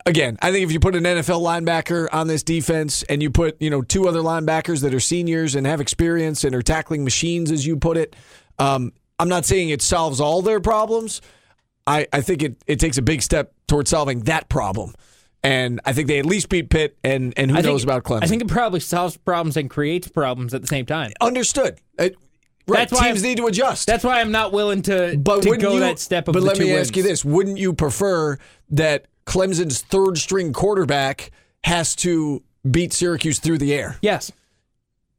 again, 0.06 0.38
I 0.42 0.50
think 0.52 0.64
if 0.64 0.72
you 0.72 0.80
put 0.80 0.94
an 0.96 1.04
NFL 1.04 1.40
linebacker 1.42 2.08
on 2.12 2.26
this 2.26 2.42
defense 2.42 3.02
and 3.04 3.22
you 3.22 3.30
put 3.30 3.60
you 3.60 3.70
know 3.70 3.82
two 3.82 4.08
other 4.08 4.20
linebackers 4.20 4.82
that 4.82 4.94
are 4.94 5.00
seniors 5.00 5.54
and 5.54 5.66
have 5.66 5.80
experience 5.80 6.44
and 6.44 6.54
are 6.54 6.62
tackling 6.62 7.04
machines, 7.04 7.50
as 7.50 7.66
you 7.66 7.76
put 7.76 7.96
it, 7.96 8.14
um, 8.58 8.92
I'm 9.18 9.28
not 9.28 9.44
saying 9.44 9.68
it 9.70 9.82
solves 9.82 10.20
all 10.20 10.42
their 10.42 10.60
problems. 10.60 11.20
I, 11.86 12.06
I 12.12 12.20
think 12.20 12.42
it, 12.42 12.62
it 12.66 12.78
takes 12.78 12.98
a 12.98 13.02
big 13.02 13.22
step 13.22 13.52
towards 13.66 13.90
solving 13.90 14.20
that 14.24 14.48
problem. 14.48 14.94
And 15.42 15.80
I 15.86 15.94
think 15.94 16.08
they 16.08 16.18
at 16.18 16.26
least 16.26 16.50
beat 16.50 16.68
Pitt, 16.68 16.98
and, 17.02 17.32
and 17.36 17.50
who 17.50 17.56
I 17.56 17.62
think- 17.62 17.72
knows 17.72 17.82
about 17.82 18.04
Clemson. 18.04 18.24
I 18.24 18.26
think 18.26 18.42
it 18.42 18.48
probably 18.48 18.80
solves 18.80 19.16
problems 19.16 19.56
and 19.56 19.70
creates 19.70 20.06
problems 20.08 20.52
at 20.52 20.60
the 20.60 20.66
same 20.68 20.84
time. 20.84 21.12
Understood. 21.20 21.80
Uh, 21.98 22.10
right. 22.68 22.80
That's 22.80 22.92
why 22.92 23.08
Teams 23.08 23.22
I'm- 23.22 23.30
need 23.30 23.36
to 23.38 23.46
adjust. 23.46 23.86
That's 23.86 24.04
why 24.04 24.20
I'm 24.20 24.30
not 24.30 24.52
willing 24.52 24.82
to, 24.82 25.16
But 25.18 25.42
to 25.44 25.56
go 25.56 25.74
you, 25.74 25.80
that 25.80 25.98
step 25.98 26.28
of 26.28 26.34
But 26.34 26.42
let 26.42 26.58
me 26.58 26.66
wins. 26.66 26.88
ask 26.88 26.96
you 26.96 27.02
this: 27.02 27.24
Wouldn't 27.24 27.56
you 27.56 27.72
prefer 27.72 28.36
that 28.70 29.06
Clemson's 29.30 29.80
third 29.82 30.18
string 30.18 30.52
quarterback 30.52 31.30
has 31.62 31.94
to 31.96 32.42
beat 32.68 32.92
Syracuse 32.92 33.38
through 33.38 33.58
the 33.58 33.72
air? 33.72 33.96
Yes, 34.02 34.32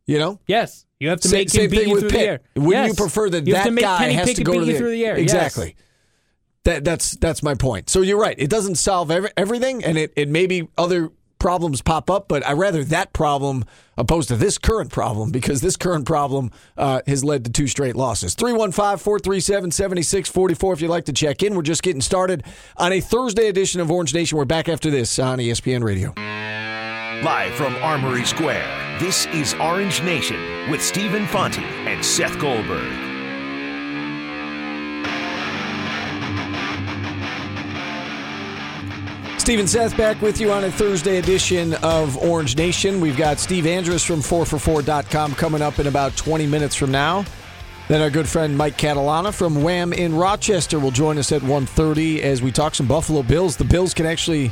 You 0.05 0.19
know, 0.19 0.39
yes. 0.47 0.85
You 0.99 1.09
have 1.09 1.21
to 1.21 1.29
Sa- 1.29 1.35
make 1.37 1.49
same 1.49 1.63
him 1.63 1.71
beat 1.71 1.77
thing 1.79 1.87
you 1.87 1.93
with 1.95 2.01
through 2.03 2.09
Pitt. 2.11 2.19
the 2.19 2.25
air. 2.27 2.39
Wouldn't 2.67 2.87
you 2.89 2.93
prefer 2.93 3.29
that 3.29 3.47
you 3.47 3.53
that 3.53 3.73
guy 3.75 3.97
Kenny 3.99 4.13
has 4.13 4.27
Pickett 4.27 4.37
to 4.37 4.43
go 4.43 4.59
to 4.59 4.65
the, 4.65 4.77
through 4.77 4.91
the 4.91 5.05
air? 5.05 5.17
Yes. 5.17 5.23
Exactly. 5.23 5.75
That 6.65 6.83
that's 6.83 7.11
that's 7.13 7.41
my 7.41 7.55
point. 7.55 7.89
So 7.89 8.01
you're 8.01 8.19
right. 8.19 8.35
It 8.37 8.49
doesn't 8.49 8.75
solve 8.75 9.09
every, 9.09 9.31
everything, 9.35 9.83
and 9.83 9.97
it, 9.97 10.13
it 10.15 10.29
maybe 10.29 10.67
other 10.77 11.09
problems 11.41 11.81
pop 11.81 12.09
up, 12.09 12.27
but 12.27 12.45
I 12.47 12.53
rather 12.53 12.83
that 12.85 13.11
problem 13.13 13.65
opposed 13.97 14.29
to 14.29 14.35
this 14.35 14.59
current 14.59 14.91
problem 14.91 15.31
because 15.31 15.59
this 15.59 15.75
current 15.75 16.05
problem 16.05 16.51
uh, 16.77 17.01
has 17.07 17.23
led 17.23 17.45
to 17.45 17.51
two 17.51 17.65
straight 17.67 17.95
losses. 17.95 18.35
315-437-7644 18.35 20.73
if 20.73 20.81
you'd 20.81 20.89
like 20.89 21.05
to 21.05 21.13
check 21.13 21.41
in. 21.41 21.55
We're 21.55 21.63
just 21.63 21.81
getting 21.81 22.01
started 22.01 22.43
on 22.77 22.93
a 22.93 23.01
Thursday 23.01 23.47
edition 23.47 23.81
of 23.81 23.89
Orange 23.89 24.13
Nation. 24.13 24.37
We're 24.37 24.45
back 24.45 24.69
after 24.69 24.91
this 24.91 25.17
on 25.17 25.39
ESPN 25.39 25.83
Radio. 25.83 26.13
Live 27.25 27.55
from 27.55 27.75
Armory 27.77 28.25
Square, 28.25 28.99
this 28.99 29.25
is 29.27 29.53
Orange 29.55 30.03
Nation 30.03 30.69
with 30.69 30.81
Stephen 30.81 31.25
Fonte 31.27 31.59
and 31.59 32.05
Seth 32.05 32.37
Goldberg. 32.39 33.10
Steve 39.41 39.67
Seth 39.67 39.97
back 39.97 40.21
with 40.21 40.39
you 40.39 40.51
on 40.51 40.65
a 40.65 40.71
Thursday 40.71 41.17
edition 41.17 41.73
of 41.81 42.15
Orange 42.19 42.55
Nation. 42.55 43.01
We've 43.01 43.17
got 43.17 43.39
Steve 43.39 43.65
Andrus 43.65 44.03
from 44.03 44.19
4for4.com 44.19 45.33
coming 45.33 45.63
up 45.63 45.79
in 45.79 45.87
about 45.87 46.15
20 46.15 46.45
minutes 46.45 46.75
from 46.75 46.91
now. 46.91 47.25
Then 47.87 48.03
our 48.03 48.11
good 48.11 48.29
friend 48.29 48.55
Mike 48.55 48.77
Catalana 48.77 49.33
from 49.33 49.63
Wham 49.63 49.93
in 49.93 50.15
Rochester 50.15 50.77
will 50.77 50.91
join 50.91 51.17
us 51.17 51.31
at 51.31 51.41
1.30 51.41 52.19
as 52.19 52.43
we 52.43 52.51
talk 52.51 52.75
some 52.75 52.85
Buffalo 52.85 53.23
Bills. 53.23 53.57
The 53.57 53.63
Bills 53.63 53.95
can 53.95 54.05
actually 54.05 54.51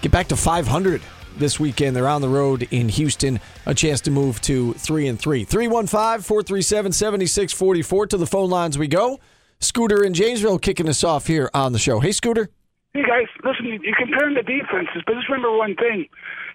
get 0.00 0.10
back 0.10 0.28
to 0.28 0.36
500 0.36 1.02
this 1.36 1.60
weekend. 1.60 1.94
They're 1.94 2.08
on 2.08 2.22
the 2.22 2.30
road 2.30 2.66
in 2.70 2.88
Houston. 2.88 3.38
A 3.66 3.74
chance 3.74 4.00
to 4.00 4.10
move 4.10 4.40
to 4.40 4.72
3 4.72 5.08
and 5.08 5.20
3. 5.20 5.44
315-437-7644 5.44 8.08
to 8.08 8.16
the 8.16 8.26
phone 8.26 8.48
lines 8.48 8.78
we 8.78 8.88
go. 8.88 9.20
Scooter 9.60 10.02
in 10.02 10.14
Jamesville 10.14 10.62
kicking 10.62 10.88
us 10.88 11.04
off 11.04 11.26
here 11.26 11.50
on 11.52 11.72
the 11.72 11.78
show. 11.78 12.00
Hey, 12.00 12.12
Scooter. 12.12 12.48
Hey 12.94 13.08
guys, 13.08 13.24
listen, 13.42 13.64
you're 13.80 13.96
comparing 13.96 14.34
the 14.34 14.44
defenses, 14.44 15.00
but 15.06 15.16
just 15.16 15.28
remember 15.30 15.56
one 15.56 15.74
thing. 15.76 16.08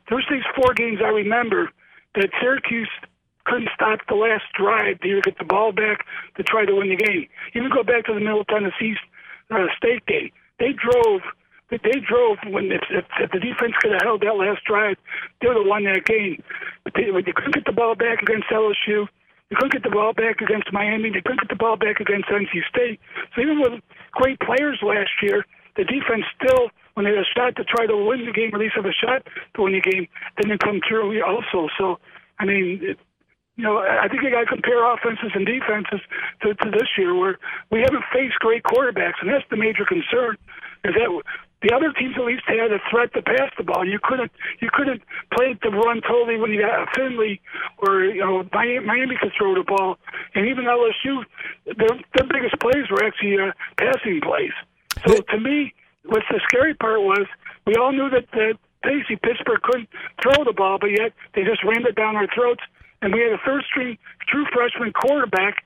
There's 0.08 0.28
these 0.30 0.46
four 0.54 0.76
games 0.76 1.00
I 1.02 1.10
remember 1.10 1.72
that 2.14 2.30
Syracuse 2.40 2.90
couldn't 3.46 3.70
stop 3.74 4.06
the 4.08 4.14
last 4.14 4.46
drive 4.54 5.00
to 5.02 5.08
either 5.08 5.22
get 5.22 5.40
the 5.40 5.50
ball 5.50 5.72
back 5.72 6.06
to 6.38 6.44
try 6.44 6.64
to 6.64 6.76
win 6.76 6.90
the 6.94 6.96
game. 6.96 7.26
Even 7.56 7.72
go 7.74 7.82
back 7.82 8.06
to 8.06 8.14
the 8.14 8.20
Middle 8.20 8.46
Tennessee 8.46 8.94
uh, 9.50 9.66
State 9.78 10.06
game. 10.06 10.30
They 10.60 10.78
drove. 10.78 11.26
They 11.72 11.82
they 11.82 12.06
drove 12.06 12.38
when 12.46 12.70
if, 12.72 12.86
if, 12.94 13.06
if 13.18 13.32
the 13.32 13.40
defense 13.42 13.74
could 13.82 13.98
have 13.98 14.06
held 14.06 14.22
that 14.22 14.38
last 14.38 14.62
drive, 14.70 14.98
they 15.42 15.48
would 15.48 15.58
have 15.58 15.66
won 15.66 15.86
that 15.90 16.06
game. 16.06 16.38
But 16.84 16.94
they, 16.94 17.10
they 17.10 17.34
couldn't 17.34 17.58
get 17.58 17.66
the 17.66 17.74
ball 17.74 17.96
back 17.96 18.22
against 18.22 18.46
LSU. 18.54 19.10
They 19.50 19.56
couldn't 19.56 19.74
get 19.74 19.82
the 19.82 19.90
ball 19.90 20.14
back 20.14 20.38
against 20.42 20.72
Miami. 20.72 21.10
They 21.10 21.26
couldn't 21.26 21.42
get 21.42 21.50
the 21.50 21.58
ball 21.58 21.78
back 21.78 22.00
against 22.00 22.30
NC 22.30 22.62
State. 22.70 23.00
So 23.34 23.42
even 23.42 23.58
with 23.60 23.82
great 24.12 24.38
players 24.40 24.78
last 24.86 25.18
year, 25.24 25.44
the 25.78 25.86
defense 25.86 26.26
still, 26.36 26.70
when 26.96 27.06
they 27.06 27.12
had 27.12 27.22
a 27.22 27.32
shot 27.38 27.56
to 27.56 27.64
try 27.64 27.86
to 27.86 27.96
win 27.96 28.26
the 28.26 28.34
game, 28.34 28.52
at 28.54 28.60
least 28.60 28.76
have 28.76 28.86
a 28.86 28.92
shot 28.92 29.22
to 29.56 29.62
win 29.62 29.74
the 29.74 29.82
game, 29.82 30.08
didn't 30.42 30.60
come 30.60 30.82
through 30.88 31.22
also. 31.24 31.70
So, 31.78 32.00
I 32.40 32.46
mean, 32.46 32.82
it, 32.82 32.98
you 33.56 33.64
know, 33.64 33.78
I 33.80 34.08
think 34.08 34.22
you 34.22 34.30
got 34.30 34.46
to 34.46 34.54
compare 34.54 34.86
offenses 34.86 35.32
and 35.34 35.46
defenses 35.46 36.02
to, 36.42 36.54
to 36.54 36.70
this 36.70 36.90
year, 36.98 37.16
where 37.16 37.40
we 37.72 37.80
haven't 37.80 38.04
faced 38.14 38.38
great 38.40 38.64
quarterbacks, 38.64 39.18
and 39.22 39.30
that's 39.30 39.46
the 39.50 39.58
major 39.58 39.86
concern. 39.86 40.38
Is 40.86 40.94
that 40.94 41.10
the 41.64 41.74
other 41.74 41.92
teams 41.92 42.14
at 42.18 42.24
least 42.24 42.44
had 42.46 42.72
a 42.72 42.78
threat 42.92 43.14
to 43.14 43.22
pass 43.24 43.50
the 43.58 43.64
ball. 43.64 43.82
You 43.82 43.98
couldn't, 44.02 44.32
you 44.62 44.70
couldn't 44.72 45.02
play 45.34 45.58
the 45.58 45.72
run 45.72 46.02
totally 46.02 46.38
when 46.38 46.52
you 46.52 46.62
got 46.62 46.88
Finley 46.96 47.42
or 47.80 48.06
you 48.06 48.22
know 48.22 48.46
Miami, 48.54 48.86
Miami 48.86 49.16
could 49.20 49.34
throw 49.36 49.56
the 49.56 49.66
ball, 49.66 49.98
and 50.36 50.46
even 50.46 50.66
LSU 50.66 51.26
their 51.66 51.98
their 52.14 52.28
biggest 52.30 52.62
plays 52.62 52.86
were 52.92 53.04
actually 53.04 53.42
uh, 53.42 53.52
passing 53.78 54.22
plays. 54.22 54.54
So 55.08 55.22
to 55.22 55.40
me, 55.40 55.74
what's 56.06 56.26
the 56.30 56.40
scary 56.44 56.74
part 56.74 57.02
was 57.02 57.26
we 57.66 57.76
all 57.76 57.92
knew 57.92 58.10
that 58.10 58.26
the 58.32 58.58
Pacey 58.84 59.16
Pittsburgh 59.22 59.62
couldn't 59.62 59.90
throw 60.22 60.44
the 60.44 60.54
ball, 60.54 60.78
but 60.80 60.92
yet 60.92 61.14
they 61.34 61.44
just 61.44 61.64
rammed 61.64 61.86
it 61.86 61.96
down 61.96 62.16
our 62.16 62.28
throats, 62.34 62.62
and 63.02 63.14
we 63.14 63.22
had 63.22 63.34
a 63.34 63.42
third 63.46 63.64
string 63.70 63.98
true 64.28 64.46
freshman 64.54 64.94
quarterback, 64.94 65.64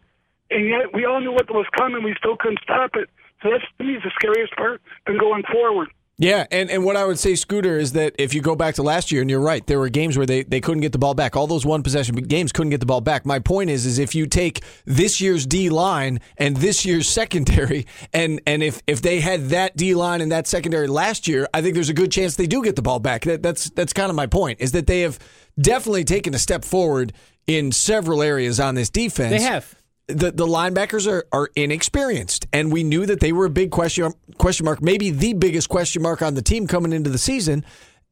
and 0.49 0.67
yet 0.67 0.93
we 0.93 1.05
all 1.05 1.19
knew 1.19 1.31
what 1.31 1.49
was 1.51 1.67
coming. 1.77 2.03
We 2.03 2.15
still 2.17 2.37
couldn't 2.37 2.59
stop 2.63 2.95
it. 2.95 3.09
So 3.41 3.49
that's 3.49 3.63
to 3.77 3.83
me 3.83 3.95
is 3.95 4.03
the 4.03 4.11
scariest 4.15 4.55
part 4.55 4.81
than 5.07 5.17
going 5.17 5.43
forward. 5.51 5.89
Yeah, 6.17 6.45
and, 6.51 6.69
and 6.69 6.85
what 6.85 6.97
I 6.97 7.05
would 7.05 7.17
say, 7.17 7.33
Scooter, 7.33 7.79
is 7.79 7.93
that 7.93 8.13
if 8.19 8.35
you 8.35 8.41
go 8.41 8.55
back 8.55 8.75
to 8.75 8.83
last 8.83 9.11
year, 9.11 9.21
and 9.21 9.29
you're 9.29 9.39
right, 9.39 9.65
there 9.65 9.79
were 9.79 9.89
games 9.89 10.17
where 10.17 10.27
they, 10.27 10.43
they 10.43 10.61
couldn't 10.61 10.81
get 10.81 10.91
the 10.91 10.99
ball 10.99 11.15
back. 11.15 11.35
All 11.35 11.47
those 11.47 11.65
one 11.65 11.81
possession 11.81 12.13
games 12.15 12.51
couldn't 12.51 12.69
get 12.69 12.79
the 12.79 12.85
ball 12.85 13.01
back. 13.01 13.25
My 13.25 13.39
point 13.39 13.71
is, 13.71 13.87
is 13.87 13.97
if 13.97 14.13
you 14.13 14.27
take 14.27 14.63
this 14.85 15.19
year's 15.19 15.47
D 15.47 15.71
line 15.71 16.19
and 16.37 16.57
this 16.57 16.85
year's 16.85 17.09
secondary, 17.09 17.87
and 18.13 18.39
and 18.45 18.61
if 18.61 18.81
if 18.85 19.01
they 19.01 19.19
had 19.19 19.49
that 19.49 19.75
D 19.75 19.95
line 19.95 20.21
and 20.21 20.31
that 20.31 20.45
secondary 20.45 20.85
last 20.85 21.27
year, 21.27 21.47
I 21.55 21.61
think 21.63 21.73
there's 21.73 21.89
a 21.89 21.93
good 21.93 22.11
chance 22.11 22.35
they 22.35 22.45
do 22.45 22.63
get 22.63 22.75
the 22.75 22.83
ball 22.83 22.99
back. 22.99 23.23
That, 23.23 23.41
that's 23.41 23.71
that's 23.71 23.93
kind 23.93 24.11
of 24.11 24.15
my 24.15 24.27
point. 24.27 24.61
Is 24.61 24.73
that 24.73 24.85
they 24.85 25.01
have 25.01 25.17
definitely 25.59 26.03
taken 26.03 26.35
a 26.35 26.39
step 26.39 26.63
forward 26.63 27.13
in 27.47 27.71
several 27.71 28.21
areas 28.21 28.59
on 28.59 28.75
this 28.75 28.91
defense. 28.91 29.31
They 29.31 29.41
have 29.41 29.73
the 30.07 30.31
the 30.31 30.45
linebackers 30.45 31.09
are, 31.09 31.25
are 31.31 31.49
inexperienced, 31.55 32.47
and 32.51 32.71
we 32.71 32.83
knew 32.83 33.05
that 33.05 33.19
they 33.19 33.31
were 33.31 33.45
a 33.45 33.49
big 33.49 33.71
question 33.71 34.13
question 34.37 34.65
mark, 34.65 34.81
maybe 34.81 35.09
the 35.09 35.33
biggest 35.33 35.69
question 35.69 36.01
mark 36.01 36.21
on 36.21 36.33
the 36.33 36.41
team 36.41 36.67
coming 36.67 36.93
into 36.93 37.09
the 37.09 37.17
season. 37.17 37.65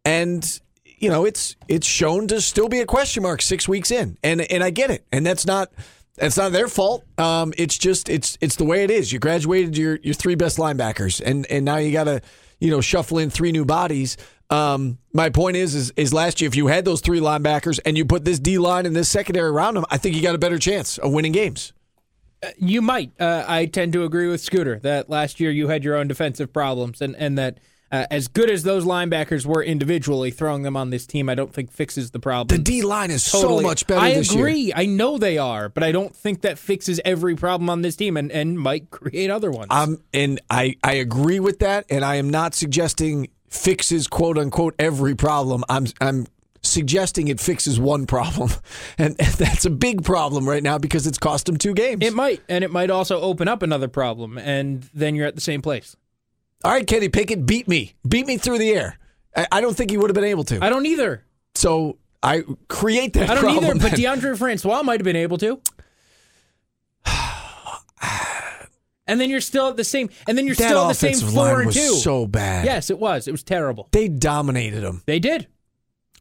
And 0.05 0.59
you 0.97 1.09
know, 1.09 1.25
it's 1.25 1.55
it's 1.67 1.87
shown 1.87 2.27
to 2.27 2.41
still 2.41 2.69
be 2.69 2.79
a 2.79 2.85
question 2.85 3.23
mark 3.23 3.41
six 3.41 3.67
weeks 3.67 3.91
in, 3.91 4.17
and 4.23 4.41
and 4.41 4.63
I 4.63 4.69
get 4.69 4.91
it, 4.91 5.05
and 5.11 5.25
that's 5.25 5.45
not 5.45 5.71
that's 6.15 6.37
not 6.37 6.51
their 6.51 6.67
fault. 6.67 7.05
Um, 7.17 7.53
it's 7.57 7.77
just 7.77 8.09
it's 8.09 8.37
it's 8.41 8.57
the 8.57 8.65
way 8.65 8.83
it 8.83 8.91
is. 8.91 9.11
You 9.11 9.19
graduated 9.19 9.77
your 9.77 9.99
your 10.03 10.13
three 10.13 10.35
best 10.35 10.57
linebackers, 10.57 11.21
and 11.23 11.45
and 11.47 11.65
now 11.65 11.77
you 11.77 11.91
got 11.91 12.05
to 12.05 12.21
you 12.59 12.69
know 12.69 12.81
shuffle 12.81 13.17
in 13.17 13.29
three 13.29 13.51
new 13.51 13.65
bodies. 13.65 14.17
Um, 14.51 14.97
my 15.13 15.29
point 15.29 15.57
is, 15.57 15.75
is, 15.75 15.93
is 15.95 16.11
last 16.11 16.41
year 16.41 16.47
if 16.47 16.55
you 16.55 16.67
had 16.67 16.83
those 16.83 17.01
three 17.01 17.19
linebackers 17.19 17.79
and 17.85 17.95
you 17.95 18.03
put 18.03 18.25
this 18.25 18.39
D 18.39 18.57
line 18.57 18.87
and 18.87 18.95
this 18.95 19.07
secondary 19.07 19.47
around 19.47 19.75
them, 19.75 19.85
I 19.91 19.97
think 19.97 20.15
you 20.15 20.23
got 20.23 20.33
a 20.33 20.39
better 20.39 20.57
chance 20.57 20.97
of 20.97 21.13
winning 21.13 21.33
games. 21.33 21.71
You 22.57 22.81
might. 22.81 23.11
Uh, 23.19 23.43
I 23.47 23.65
tend 23.65 23.93
to 23.93 24.03
agree 24.03 24.27
with 24.27 24.41
Scooter 24.41 24.79
that 24.79 25.09
last 25.09 25.39
year 25.39 25.51
you 25.51 25.67
had 25.67 25.83
your 25.83 25.95
own 25.95 26.07
defensive 26.07 26.53
problems, 26.53 27.01
and 27.01 27.15
and 27.15 27.37
that 27.37 27.59
uh, 27.91 28.05
as 28.11 28.27
good 28.27 28.49
as 28.49 28.63
those 28.63 28.85
linebackers 28.85 29.45
were 29.45 29.63
individually, 29.63 30.31
throwing 30.31 30.61
them 30.61 30.77
on 30.77 30.89
this 30.89 31.07
team, 31.07 31.27
I 31.27 31.35
don't 31.35 31.53
think 31.53 31.71
fixes 31.71 32.11
the 32.11 32.19
problem. 32.19 32.55
The 32.55 32.63
D 32.63 32.81
line 32.81 33.11
is 33.11 33.29
totally. 33.29 33.63
so 33.63 33.67
much 33.67 33.87
better. 33.87 33.99
I 33.99 34.09
agree. 34.09 34.53
Year. 34.53 34.73
I 34.75 34.85
know 34.85 35.17
they 35.17 35.37
are, 35.37 35.69
but 35.69 35.83
I 35.83 35.91
don't 35.91 36.15
think 36.15 36.41
that 36.41 36.57
fixes 36.57 37.01
every 37.03 37.35
problem 37.35 37.69
on 37.69 37.81
this 37.81 37.95
team, 37.95 38.15
and, 38.15 38.31
and 38.31 38.59
might 38.59 38.91
create 38.91 39.29
other 39.29 39.51
ones. 39.51 39.67
Um, 39.69 40.01
and 40.13 40.39
I 40.49 40.75
I 40.83 40.93
agree 40.93 41.39
with 41.39 41.59
that, 41.59 41.85
and 41.89 42.05
I 42.05 42.15
am 42.15 42.29
not 42.29 42.53
suggesting 42.53 43.29
fixes 43.49 44.07
quote 44.07 44.37
unquote 44.37 44.75
every 44.79 45.15
problem. 45.15 45.63
I'm 45.67 45.87
I'm 45.99 46.27
suggesting 46.61 47.27
it 47.27 47.39
fixes 47.39 47.79
one 47.79 48.05
problem. 48.05 48.51
And 48.97 49.15
that's 49.15 49.65
a 49.65 49.69
big 49.69 50.03
problem 50.03 50.47
right 50.47 50.61
now 50.61 50.77
because 50.77 51.07
it's 51.07 51.17
cost 51.17 51.45
them 51.45 51.57
two 51.57 51.73
games. 51.73 52.03
It 52.03 52.13
might. 52.13 52.41
And 52.49 52.63
it 52.63 52.71
might 52.71 52.89
also 52.89 53.21
open 53.21 53.47
up 53.47 53.61
another 53.61 53.87
problem. 53.87 54.37
And 54.37 54.83
then 54.93 55.15
you're 55.15 55.25
at 55.25 55.35
the 55.35 55.41
same 55.41 55.61
place. 55.61 55.95
All 56.65 56.71
right, 56.71 56.85
Kenny 56.85 57.07
Pickett, 57.07 57.45
beat 57.45 57.67
me. 57.67 57.93
Beat 58.07 58.27
me 58.27 58.37
through 58.37 58.57
the 58.57 58.71
air. 58.71 58.97
I, 59.51 59.61
don't 59.61 59.75
think 59.75 59.91
he 59.91 59.97
would 59.97 60.09
have 60.09 60.15
been 60.15 60.25
able 60.25 60.43
to. 60.45 60.63
I 60.63 60.69
don't 60.69 60.85
either. 60.85 61.23
So 61.55 61.97
I 62.21 62.43
create 62.67 63.13
that 63.13 63.29
I 63.29 63.35
don't 63.35 63.43
problem, 63.43 63.77
either, 63.77 63.89
but 63.89 63.97
Deondre 63.97 64.37
Francois 64.37 64.83
might 64.83 64.99
have 64.99 65.05
been 65.05 65.15
able 65.15 65.37
to. 65.37 65.61
and 69.07 69.21
then 69.21 69.29
you're 69.29 69.39
still 69.39 69.69
at 69.69 69.77
the 69.77 69.85
same. 69.85 70.09
And 70.27 70.37
then 70.37 70.45
you're 70.45 70.55
that 70.55 70.67
still 70.67 70.85
at 70.85 70.87
the 70.89 71.13
same 71.13 71.29
four 71.29 71.61
and 71.61 71.71
two. 71.71 71.95
So 71.95 72.27
bad. 72.27 72.65
Yes, 72.65 72.89
it 72.89 72.99
was. 72.99 73.27
It 73.27 73.31
was 73.31 73.43
terrible. 73.43 73.87
They 73.91 74.09
dominated 74.09 74.81
them. 74.81 75.03
They 75.05 75.19
did 75.19 75.47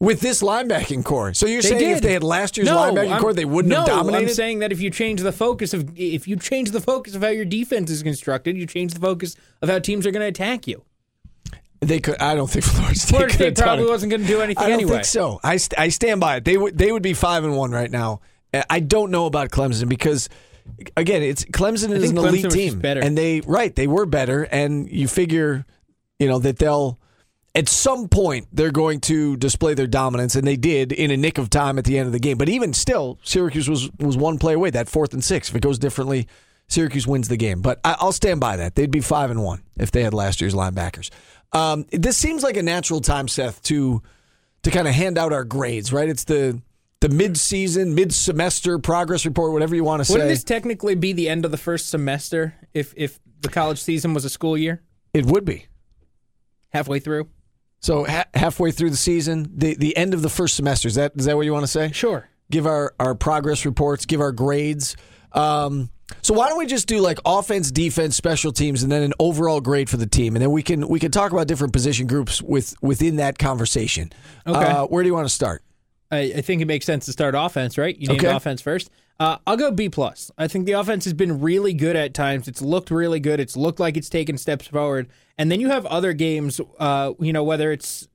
with 0.00 0.20
this 0.20 0.42
linebacking 0.42 1.04
corps. 1.04 1.34
So 1.34 1.46
you're 1.46 1.62
they 1.62 1.68
saying 1.68 1.80
did. 1.80 1.96
if 1.96 2.02
they 2.02 2.12
had 2.12 2.22
last 2.22 2.56
year's 2.56 2.68
no, 2.68 2.76
linebacking 2.76 3.12
I'm, 3.12 3.20
corps, 3.20 3.32
they 3.32 3.44
wouldn't 3.44 3.70
no, 3.70 3.78
have 3.78 3.86
dominated. 3.86 4.24
No, 4.24 4.28
I'm 4.28 4.34
saying 4.34 4.58
that 4.60 4.72
if 4.72 4.80
you 4.80 4.90
change 4.90 5.20
the 5.20 5.32
focus 5.32 5.74
of 5.74 5.90
if 5.96 6.28
you 6.28 6.36
change 6.36 6.70
the 6.70 6.80
focus 6.80 7.14
of 7.14 7.22
how 7.22 7.28
your 7.28 7.44
defense 7.44 7.90
is 7.90 8.02
constructed, 8.02 8.56
you 8.56 8.66
change 8.66 8.94
the 8.94 9.00
focus 9.00 9.36
of 9.62 9.68
how 9.68 9.78
teams 9.78 10.06
are 10.06 10.10
going 10.10 10.22
to 10.22 10.28
attack 10.28 10.66
you. 10.66 10.84
They 11.80 12.00
could. 12.00 12.20
I 12.20 12.34
don't 12.34 12.50
think 12.50 12.64
Florida 12.64 12.98
State, 12.98 13.08
Florida 13.08 13.34
State 13.34 13.56
probably 13.56 13.86
wasn't 13.86 14.10
going 14.10 14.22
to 14.22 14.26
do 14.26 14.40
anything 14.40 14.64
I 14.64 14.68
don't 14.68 14.80
anyway. 14.80 14.92
think 14.94 15.04
so. 15.04 15.40
I, 15.44 15.58
st- 15.58 15.78
I 15.78 15.88
stand 15.90 16.20
by 16.20 16.36
it. 16.36 16.44
They 16.44 16.56
would 16.56 16.76
they 16.76 16.90
would 16.90 17.02
be 17.02 17.14
five 17.14 17.44
and 17.44 17.56
one 17.56 17.70
right 17.70 17.90
now. 17.90 18.20
Uh, 18.52 18.62
I 18.68 18.80
don't 18.80 19.10
know 19.10 19.26
about 19.26 19.50
Clemson 19.50 19.88
because 19.88 20.28
again, 20.96 21.22
it's 21.22 21.44
Clemson 21.44 21.90
is 21.90 22.10
an 22.10 22.16
Clemson 22.16 22.28
elite 22.28 22.50
team, 22.50 22.78
better. 22.80 23.00
and 23.00 23.16
they 23.16 23.40
right 23.42 23.74
they 23.74 23.86
were 23.86 24.06
better, 24.06 24.42
and 24.44 24.90
you 24.90 25.06
figure, 25.06 25.66
you 26.18 26.28
know, 26.28 26.38
that 26.40 26.58
they'll 26.58 26.98
at 27.58 27.68
some 27.68 28.08
point 28.08 28.46
they're 28.52 28.70
going 28.70 29.00
to 29.00 29.36
display 29.36 29.74
their 29.74 29.88
dominance, 29.88 30.36
and 30.36 30.46
they 30.46 30.56
did 30.56 30.92
in 30.92 31.10
a 31.10 31.16
nick 31.16 31.38
of 31.38 31.50
time 31.50 31.76
at 31.76 31.84
the 31.84 31.98
end 31.98 32.06
of 32.06 32.12
the 32.12 32.20
game. 32.20 32.38
But 32.38 32.48
even 32.48 32.72
still, 32.72 33.18
Syracuse 33.24 33.68
was 33.68 33.90
was 33.98 34.16
one 34.16 34.38
play 34.38 34.54
away. 34.54 34.70
That 34.70 34.88
fourth 34.88 35.12
and 35.12 35.24
six. 35.24 35.48
If 35.48 35.56
it 35.56 35.62
goes 35.62 35.78
differently, 35.78 36.28
Syracuse 36.68 37.06
wins 37.06 37.26
the 37.26 37.36
game. 37.36 37.60
But 37.60 37.80
I, 37.84 37.96
will 38.00 38.12
stand 38.12 38.38
by 38.38 38.56
that. 38.58 38.76
They'd 38.76 38.92
be 38.92 39.00
five 39.00 39.32
and 39.32 39.42
one 39.42 39.64
if 39.76 39.90
they 39.90 40.04
had 40.04 40.14
last 40.14 40.40
year's 40.40 40.54
linebackers. 40.54 41.10
Um, 41.52 41.84
this 41.90 42.16
seems 42.16 42.44
like 42.44 42.56
a 42.56 42.62
natural 42.62 43.00
time, 43.00 43.26
Seth, 43.26 43.60
to 43.64 44.02
to 44.62 44.70
kind 44.70 44.86
of 44.86 44.94
hand 44.94 45.18
out 45.18 45.32
our 45.32 45.44
grades. 45.44 45.92
Right? 45.92 46.08
It's 46.08 46.24
the 46.24 46.62
the 47.00 47.08
mid-season, 47.08 47.94
mid-semester 47.94 48.78
progress 48.80 49.24
report, 49.24 49.52
whatever 49.52 49.74
you 49.74 49.84
want 49.84 50.00
to 50.00 50.04
say. 50.04 50.14
Wouldn't 50.14 50.30
this 50.30 50.42
technically 50.42 50.96
be 50.96 51.12
the 51.12 51.28
end 51.28 51.44
of 51.44 51.50
the 51.50 51.56
first 51.56 51.88
semester 51.88 52.54
if 52.72 52.94
if 52.96 53.18
the 53.40 53.48
college 53.48 53.80
season 53.80 54.14
was 54.14 54.24
a 54.24 54.30
school 54.30 54.56
year? 54.56 54.80
It 55.12 55.26
would 55.26 55.44
be 55.44 55.66
halfway 56.70 57.00
through. 57.00 57.28
So 57.80 58.04
ha- 58.04 58.26
halfway 58.34 58.72
through 58.72 58.90
the 58.90 58.96
season, 58.96 59.50
the 59.54 59.74
the 59.74 59.96
end 59.96 60.14
of 60.14 60.22
the 60.22 60.28
first 60.28 60.56
semester. 60.56 60.88
Is 60.88 60.96
that 60.96 61.12
is 61.16 61.26
that 61.26 61.36
what 61.36 61.44
you 61.46 61.52
want 61.52 61.64
to 61.64 61.70
say? 61.70 61.92
Sure. 61.92 62.28
Give 62.50 62.66
our 62.66 62.94
our 62.98 63.14
progress 63.14 63.64
reports. 63.64 64.06
Give 64.06 64.20
our 64.20 64.32
grades. 64.32 64.96
Um, 65.32 65.90
so 66.22 66.34
why 66.34 66.48
don't 66.48 66.58
we 66.58 66.66
just 66.66 66.88
do 66.88 67.00
like 67.00 67.18
offense, 67.24 67.70
defense, 67.70 68.16
special 68.16 68.52
teams, 68.52 68.82
and 68.82 68.90
then 68.90 69.02
an 69.02 69.12
overall 69.18 69.60
grade 69.60 69.90
for 69.90 69.98
the 69.98 70.06
team, 70.06 70.34
and 70.34 70.42
then 70.42 70.50
we 70.50 70.62
can 70.62 70.88
we 70.88 70.98
can 70.98 71.10
talk 71.10 71.32
about 71.32 71.46
different 71.46 71.72
position 71.72 72.06
groups 72.06 72.40
with 72.42 72.74
within 72.82 73.16
that 73.16 73.38
conversation. 73.38 74.10
Okay. 74.46 74.58
Uh, 74.58 74.86
where 74.86 75.02
do 75.02 75.08
you 75.08 75.14
want 75.14 75.28
to 75.28 75.34
start? 75.34 75.62
I, 76.10 76.18
I, 76.36 76.40
think 76.40 76.62
it 76.62 76.64
makes 76.64 76.86
sense 76.86 77.04
to 77.04 77.12
start 77.12 77.34
offense, 77.36 77.76
right? 77.76 77.94
You 77.94 78.08
need 78.08 78.24
okay. 78.24 78.34
offense 78.34 78.62
first. 78.62 78.90
Uh, 79.20 79.38
I'll 79.46 79.56
go 79.56 79.70
B 79.72 79.88
plus. 79.88 80.30
I 80.38 80.46
think 80.46 80.66
the 80.66 80.72
offense 80.72 81.04
has 81.04 81.12
been 81.12 81.40
really 81.40 81.74
good 81.74 81.96
at 81.96 82.14
times. 82.14 82.46
It's 82.46 82.62
looked 82.62 82.90
really 82.90 83.18
good. 83.18 83.40
It's 83.40 83.56
looked 83.56 83.80
like 83.80 83.96
it's 83.96 84.08
taken 84.08 84.38
steps 84.38 84.68
forward. 84.68 85.08
And 85.36 85.50
then 85.50 85.60
you 85.60 85.70
have 85.70 85.84
other 85.86 86.12
games, 86.12 86.60
uh, 86.78 87.14
you 87.18 87.32
know, 87.32 87.42
whether 87.42 87.72
it's 87.72 88.08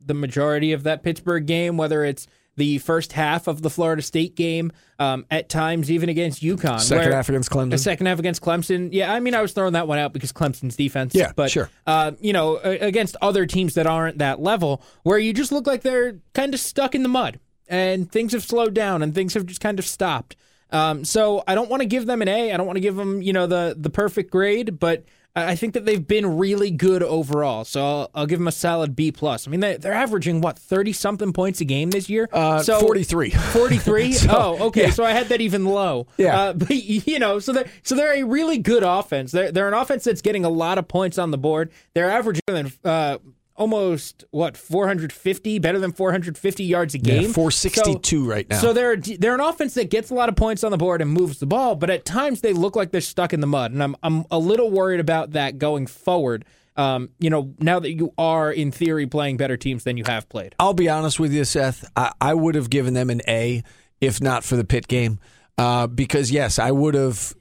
the 0.00 0.14
majority 0.14 0.72
of 0.72 0.84
that 0.84 1.02
Pittsburgh 1.02 1.46
game, 1.46 1.76
whether 1.76 2.04
it's 2.04 2.28
the 2.56 2.78
first 2.78 3.12
half 3.12 3.48
of 3.48 3.62
the 3.62 3.70
Florida 3.70 4.02
State 4.02 4.36
game, 4.36 4.70
um, 4.98 5.24
at 5.30 5.48
times 5.48 5.90
even 5.90 6.08
against 6.08 6.42
UConn. 6.42 6.80
Second 6.80 7.12
half 7.12 7.28
against 7.28 7.50
Clemson. 7.50 7.70
The 7.70 7.78
second 7.78 8.06
half 8.06 8.18
against 8.18 8.42
Clemson. 8.42 8.90
Yeah, 8.92 9.12
I 9.12 9.18
mean, 9.18 9.34
I 9.34 9.42
was 9.42 9.52
throwing 9.52 9.72
that 9.72 9.88
one 9.88 9.98
out 9.98 10.12
because 10.12 10.32
Clemson's 10.32 10.76
defense. 10.76 11.14
Yeah, 11.14 11.32
but 11.34 11.50
sure. 11.50 11.70
Uh, 11.86 12.12
you 12.20 12.32
know, 12.32 12.58
against 12.58 13.16
other 13.22 13.46
teams 13.46 13.74
that 13.74 13.86
aren't 13.86 14.18
that 14.18 14.40
level, 14.40 14.82
where 15.02 15.18
you 15.18 15.32
just 15.32 15.52
look 15.52 15.66
like 15.66 15.82
they're 15.82 16.18
kind 16.34 16.54
of 16.54 16.60
stuck 16.60 16.94
in 16.94 17.02
the 17.02 17.08
mud 17.08 17.40
and 17.70 18.10
things 18.10 18.32
have 18.32 18.42
slowed 18.42 18.74
down 18.74 19.02
and 19.02 19.14
things 19.14 19.32
have 19.34 19.46
just 19.46 19.60
kind 19.60 19.78
of 19.78 19.86
stopped. 19.86 20.36
Um, 20.72 21.04
so 21.04 21.42
I 21.46 21.54
don't 21.54 21.70
want 21.70 21.80
to 21.80 21.86
give 21.86 22.06
them 22.06 22.20
an 22.20 22.28
A. 22.28 22.52
I 22.52 22.56
don't 22.56 22.66
want 22.66 22.76
to 22.76 22.80
give 22.80 22.96
them, 22.96 23.22
you 23.22 23.32
know, 23.32 23.46
the 23.46 23.74
the 23.78 23.90
perfect 23.90 24.30
grade, 24.30 24.78
but 24.78 25.04
I 25.34 25.54
think 25.54 25.74
that 25.74 25.84
they've 25.84 26.06
been 26.06 26.38
really 26.38 26.72
good 26.72 27.04
overall. 27.04 27.64
So 27.64 27.80
I'll, 27.80 28.10
I'll 28.14 28.26
give 28.26 28.40
them 28.40 28.48
a 28.48 28.52
solid 28.52 28.96
B 28.96 29.12
plus. 29.12 29.46
I 29.46 29.50
mean, 29.50 29.60
they, 29.60 29.76
are 29.76 29.92
averaging 29.92 30.40
what 30.40 30.58
thirty 30.58 30.92
something 30.92 31.32
points 31.32 31.60
a 31.60 31.64
game 31.64 31.90
this 31.90 32.08
year. 32.08 32.28
Uh, 32.32 32.62
so 32.62 32.80
forty 32.80 33.04
three. 33.04 33.30
Forty 33.52 33.78
three. 33.78 34.12
so, 34.12 34.28
oh, 34.30 34.66
okay. 34.66 34.84
Yeah. 34.84 34.90
So 34.90 35.04
I 35.04 35.12
had 35.12 35.28
that 35.28 35.40
even 35.40 35.64
low. 35.64 36.08
Yeah. 36.16 36.40
Uh, 36.40 36.52
but 36.54 36.70
you 36.70 37.18
know, 37.18 37.38
so 37.38 37.52
they're 37.52 37.70
so 37.82 37.94
they're 37.94 38.14
a 38.14 38.24
really 38.24 38.58
good 38.58 38.82
offense. 38.82 39.30
They're 39.30 39.52
they're 39.52 39.68
an 39.68 39.74
offense 39.74 40.04
that's 40.04 40.22
getting 40.22 40.44
a 40.44 40.50
lot 40.50 40.78
of 40.78 40.88
points 40.88 41.18
on 41.18 41.30
the 41.30 41.38
board. 41.38 41.70
They're 41.94 42.10
averaging. 42.10 42.72
Uh, 42.84 43.18
almost 43.60 44.24
what 44.30 44.56
450 44.56 45.58
better 45.58 45.78
than 45.78 45.92
450 45.92 46.64
yards 46.64 46.94
a 46.94 46.98
game. 46.98 47.24
Yeah, 47.24 47.32
462 47.32 48.24
so, 48.24 48.28
right 48.28 48.48
now. 48.48 48.56
So 48.56 48.72
they're 48.72 48.96
they're 48.96 49.34
an 49.34 49.40
offense 49.40 49.74
that 49.74 49.90
gets 49.90 50.10
a 50.10 50.14
lot 50.14 50.30
of 50.30 50.34
points 50.34 50.64
on 50.64 50.70
the 50.70 50.78
board 50.78 51.02
and 51.02 51.10
moves 51.10 51.38
the 51.38 51.46
ball, 51.46 51.76
but 51.76 51.90
at 51.90 52.06
times 52.06 52.40
they 52.40 52.54
look 52.54 52.74
like 52.74 52.90
they're 52.90 53.02
stuck 53.02 53.34
in 53.34 53.40
the 53.40 53.46
mud, 53.46 53.72
and 53.72 53.82
I'm 53.82 53.94
I'm 54.02 54.24
a 54.30 54.38
little 54.38 54.70
worried 54.70 54.98
about 54.98 55.32
that 55.32 55.58
going 55.58 55.86
forward. 55.86 56.46
Um, 56.76 57.10
you 57.18 57.28
know, 57.28 57.54
now 57.58 57.78
that 57.80 57.92
you 57.92 58.14
are 58.16 58.50
in 58.50 58.72
theory 58.72 59.06
playing 59.06 59.36
better 59.36 59.58
teams 59.58 59.84
than 59.84 59.98
you 59.98 60.04
have 60.06 60.28
played. 60.30 60.54
I'll 60.58 60.72
be 60.72 60.88
honest 60.88 61.20
with 61.20 61.32
you, 61.32 61.44
Seth. 61.44 61.84
I, 61.94 62.12
I 62.20 62.32
would 62.32 62.54
have 62.54 62.70
given 62.70 62.94
them 62.94 63.10
an 63.10 63.20
A 63.28 63.62
if 64.00 64.22
not 64.22 64.44
for 64.44 64.56
the 64.56 64.64
pit 64.64 64.88
game, 64.88 65.18
uh, 65.58 65.86
because 65.86 66.30
yes, 66.30 66.58
I 66.58 66.70
would 66.70 66.94
have 66.94 67.34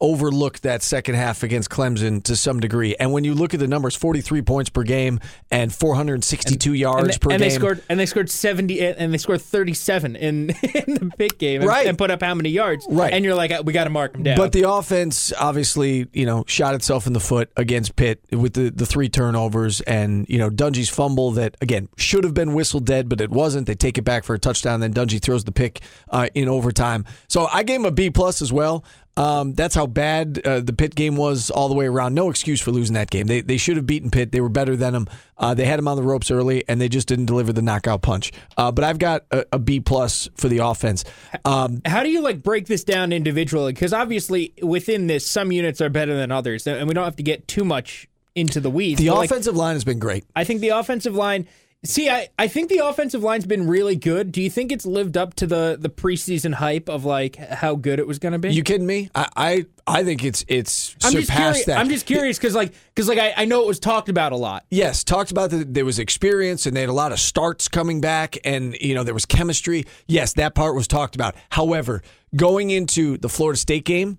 overlooked 0.00 0.62
that 0.62 0.82
second 0.82 1.16
half 1.16 1.42
against 1.42 1.70
Clemson 1.70 2.22
to 2.22 2.36
some 2.36 2.60
degree. 2.60 2.94
And 3.00 3.12
when 3.12 3.24
you 3.24 3.34
look 3.34 3.52
at 3.52 3.60
the 3.60 3.66
numbers, 3.66 3.96
43 3.96 4.42
points 4.42 4.70
per 4.70 4.84
game 4.84 5.18
and 5.50 5.74
462 5.74 6.72
yards 6.74 7.02
and 7.02 7.12
they, 7.12 7.18
per 7.18 7.30
and 7.32 7.40
game. 7.40 7.48
they 7.48 7.54
scored 7.54 7.82
and 7.88 7.98
they 7.98 8.06
scored 8.06 8.30
70 8.30 8.80
and 8.80 9.12
they 9.12 9.18
scored 9.18 9.42
37 9.42 10.14
in, 10.16 10.50
in 10.62 10.94
the 10.94 11.10
Pitt 11.18 11.38
game 11.38 11.62
and, 11.62 11.68
Right. 11.68 11.86
and 11.86 11.98
put 11.98 12.10
up 12.12 12.22
how 12.22 12.34
many 12.34 12.50
yards 12.50 12.86
Right. 12.88 13.12
and 13.12 13.24
you're 13.24 13.34
like 13.34 13.52
we 13.64 13.72
got 13.72 13.84
to 13.84 13.90
mark 13.90 14.12
them 14.12 14.22
down 14.22 14.36
But 14.36 14.52
the 14.52 14.70
offense 14.70 15.32
obviously, 15.38 16.06
you 16.12 16.26
know, 16.26 16.44
shot 16.46 16.74
itself 16.74 17.06
in 17.08 17.12
the 17.12 17.20
foot 17.20 17.50
against 17.56 17.96
Pitt 17.96 18.22
with 18.30 18.54
the, 18.54 18.70
the 18.70 18.86
three 18.86 19.08
turnovers 19.08 19.80
and, 19.80 20.28
you 20.28 20.38
know, 20.38 20.48
Dungey's 20.50 20.88
fumble 20.88 21.32
that, 21.32 21.56
again, 21.60 21.88
should 21.96 22.22
have 22.24 22.34
been 22.34 22.54
whistle 22.54 22.80
dead, 22.80 23.08
but 23.08 23.20
it 23.20 23.30
wasn't. 23.30 23.66
They 23.66 23.74
take 23.74 23.98
it 23.98 24.02
back 24.02 24.22
for 24.24 24.34
a 24.34 24.38
touchdown. 24.38 24.80
Then 24.80 24.92
Dungey 24.94 25.20
throws 25.20 25.44
the 25.44 25.52
pick 25.52 25.80
uh, 26.10 26.28
in 26.34 26.48
overtime. 26.48 27.04
So 27.26 27.46
I 27.52 27.62
gave 27.64 27.80
him 27.80 27.86
a 27.86 27.90
B 27.90 28.10
plus 28.10 28.40
as 28.40 28.52
well. 28.52 28.84
Um, 29.18 29.52
that's 29.54 29.74
how 29.74 29.86
bad 29.86 30.40
uh, 30.44 30.60
the 30.60 30.72
Pitt 30.72 30.94
game 30.94 31.16
was 31.16 31.50
all 31.50 31.68
the 31.68 31.74
way 31.74 31.86
around. 31.86 32.14
No 32.14 32.30
excuse 32.30 32.60
for 32.60 32.70
losing 32.70 32.94
that 32.94 33.10
game. 33.10 33.26
They, 33.26 33.40
they 33.40 33.56
should 33.56 33.76
have 33.76 33.84
beaten 33.84 34.10
Pitt. 34.10 34.30
They 34.30 34.40
were 34.40 34.48
better 34.48 34.76
than 34.76 34.92
them. 34.92 35.08
Uh, 35.36 35.54
they 35.54 35.64
had 35.64 35.78
them 35.78 35.88
on 35.88 35.96
the 35.96 36.04
ropes 36.04 36.30
early, 36.30 36.62
and 36.68 36.80
they 36.80 36.88
just 36.88 37.08
didn't 37.08 37.26
deliver 37.26 37.52
the 37.52 37.62
knockout 37.62 38.00
punch. 38.00 38.32
Uh, 38.56 38.70
but 38.70 38.84
I've 38.84 38.98
got 39.00 39.24
a, 39.32 39.44
a 39.52 39.58
B 39.58 39.80
plus 39.80 40.28
for 40.36 40.48
the 40.48 40.58
offense. 40.58 41.04
Um, 41.44 41.82
how 41.84 42.04
do 42.04 42.10
you 42.10 42.20
like 42.20 42.42
break 42.42 42.66
this 42.66 42.84
down 42.84 43.12
individually 43.12 43.72
because 43.72 43.92
obviously 43.92 44.52
within 44.62 45.08
this 45.08 45.26
some 45.26 45.50
units 45.50 45.80
are 45.80 45.88
better 45.88 46.16
than 46.16 46.30
others 46.30 46.66
and 46.66 46.86
we 46.86 46.94
don't 46.94 47.04
have 47.04 47.16
to 47.16 47.22
get 47.22 47.48
too 47.48 47.64
much 47.64 48.08
into 48.34 48.60
the 48.60 48.70
weeds 48.70 49.00
the 49.00 49.08
but, 49.08 49.16
like, 49.16 49.30
offensive 49.30 49.56
line 49.56 49.74
has 49.74 49.84
been 49.84 49.98
great. 49.98 50.24
I 50.36 50.44
think 50.44 50.60
the 50.60 50.70
offensive 50.70 51.14
line. 51.14 51.46
See, 51.84 52.10
I, 52.10 52.28
I 52.36 52.48
think 52.48 52.70
the 52.70 52.78
offensive 52.78 53.22
line's 53.22 53.46
been 53.46 53.68
really 53.68 53.94
good. 53.94 54.32
Do 54.32 54.42
you 54.42 54.50
think 54.50 54.72
it's 54.72 54.84
lived 54.84 55.16
up 55.16 55.34
to 55.34 55.46
the, 55.46 55.76
the 55.78 55.88
preseason 55.88 56.54
hype 56.54 56.88
of 56.88 57.04
like 57.04 57.36
how 57.36 57.76
good 57.76 58.00
it 58.00 58.06
was 58.06 58.18
going 58.18 58.32
to 58.32 58.38
be? 58.38 58.52
You 58.52 58.64
kidding 58.64 58.86
me? 58.86 59.10
I 59.14 59.28
I, 59.36 59.66
I 59.86 60.04
think 60.04 60.24
it's 60.24 60.44
it's 60.48 60.96
I'm 61.04 61.12
surpassed 61.12 61.30
curious. 61.30 61.64
that. 61.66 61.78
I'm 61.78 61.88
just 61.88 62.04
curious 62.04 62.36
because 62.36 62.56
like 62.56 62.74
because 62.92 63.08
like 63.08 63.18
I, 63.18 63.32
I 63.36 63.44
know 63.44 63.62
it 63.62 63.68
was 63.68 63.78
talked 63.78 64.08
about 64.08 64.32
a 64.32 64.36
lot. 64.36 64.64
Yes, 64.70 65.04
talked 65.04 65.30
about 65.30 65.50
that 65.50 65.72
there 65.72 65.84
was 65.84 66.00
experience 66.00 66.66
and 66.66 66.76
they 66.76 66.80
had 66.80 66.90
a 66.90 66.92
lot 66.92 67.12
of 67.12 67.20
starts 67.20 67.68
coming 67.68 68.00
back 68.00 68.36
and 68.44 68.76
you 68.80 68.94
know 68.94 69.04
there 69.04 69.14
was 69.14 69.24
chemistry. 69.24 69.84
Yes, 70.08 70.32
that 70.32 70.56
part 70.56 70.74
was 70.74 70.88
talked 70.88 71.14
about. 71.14 71.36
However, 71.50 72.02
going 72.34 72.70
into 72.70 73.18
the 73.18 73.28
Florida 73.28 73.56
State 73.56 73.84
game, 73.84 74.18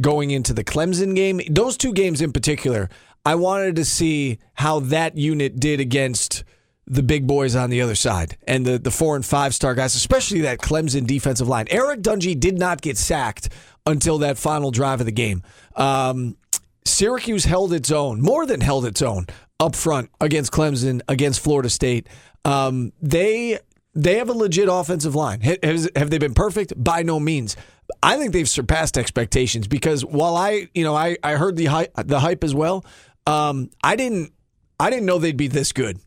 going 0.00 0.30
into 0.30 0.54
the 0.54 0.62
Clemson 0.62 1.16
game, 1.16 1.40
those 1.50 1.76
two 1.76 1.92
games 1.92 2.20
in 2.20 2.32
particular, 2.32 2.88
I 3.26 3.34
wanted 3.34 3.74
to 3.76 3.84
see 3.84 4.38
how 4.54 4.78
that 4.78 5.16
unit 5.16 5.58
did 5.58 5.80
against 5.80 6.44
the 6.90 7.02
big 7.04 7.24
boys 7.24 7.54
on 7.54 7.70
the 7.70 7.80
other 7.80 7.94
side 7.94 8.36
and 8.48 8.66
the, 8.66 8.76
the 8.76 8.90
four 8.90 9.14
and 9.14 9.24
five 9.24 9.54
star 9.54 9.74
guys, 9.76 9.94
especially 9.94 10.40
that 10.40 10.58
Clemson 10.58 11.06
defensive 11.06 11.46
line. 11.46 11.66
Eric 11.70 12.02
Dungey 12.02 12.38
did 12.38 12.58
not 12.58 12.80
get 12.82 12.98
sacked 12.98 13.48
until 13.86 14.18
that 14.18 14.36
final 14.36 14.72
drive 14.72 14.98
of 14.98 15.06
the 15.06 15.12
game. 15.12 15.42
Um, 15.76 16.36
Syracuse 16.84 17.44
held 17.44 17.72
its 17.72 17.92
own, 17.92 18.20
more 18.20 18.44
than 18.44 18.60
held 18.60 18.84
its 18.84 19.02
own 19.02 19.26
up 19.60 19.76
front 19.76 20.10
against 20.20 20.50
Clemson, 20.50 21.00
against 21.08 21.40
Florida 21.40 21.70
State. 21.70 22.08
Um, 22.44 22.92
they 23.00 23.58
they 23.94 24.16
have 24.18 24.28
a 24.28 24.32
legit 24.32 24.68
offensive 24.70 25.14
line. 25.14 25.40
Ha- 25.42 25.58
Has, 25.62 25.88
have 25.94 26.10
they 26.10 26.18
been 26.18 26.34
perfect? 26.34 26.72
By 26.76 27.02
no 27.02 27.20
means. 27.20 27.56
I 28.02 28.16
think 28.16 28.32
they've 28.32 28.48
surpassed 28.48 28.98
expectations 28.98 29.68
because 29.68 30.04
while 30.04 30.36
I, 30.36 30.68
you 30.74 30.84
know, 30.84 30.94
I, 30.94 31.16
I 31.22 31.32
heard 31.32 31.56
the 31.56 31.66
hype, 31.66 31.92
the 31.96 32.20
hype 32.20 32.42
as 32.44 32.54
well. 32.54 32.84
Um, 33.26 33.70
I 33.84 33.94
didn't 33.96 34.32
I 34.80 34.90
didn't 34.90 35.06
know 35.06 35.18
they'd 35.18 35.36
be 35.36 35.48
this 35.48 35.72
good. 35.72 36.00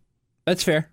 That's 0.46 0.64
fair. 0.64 0.90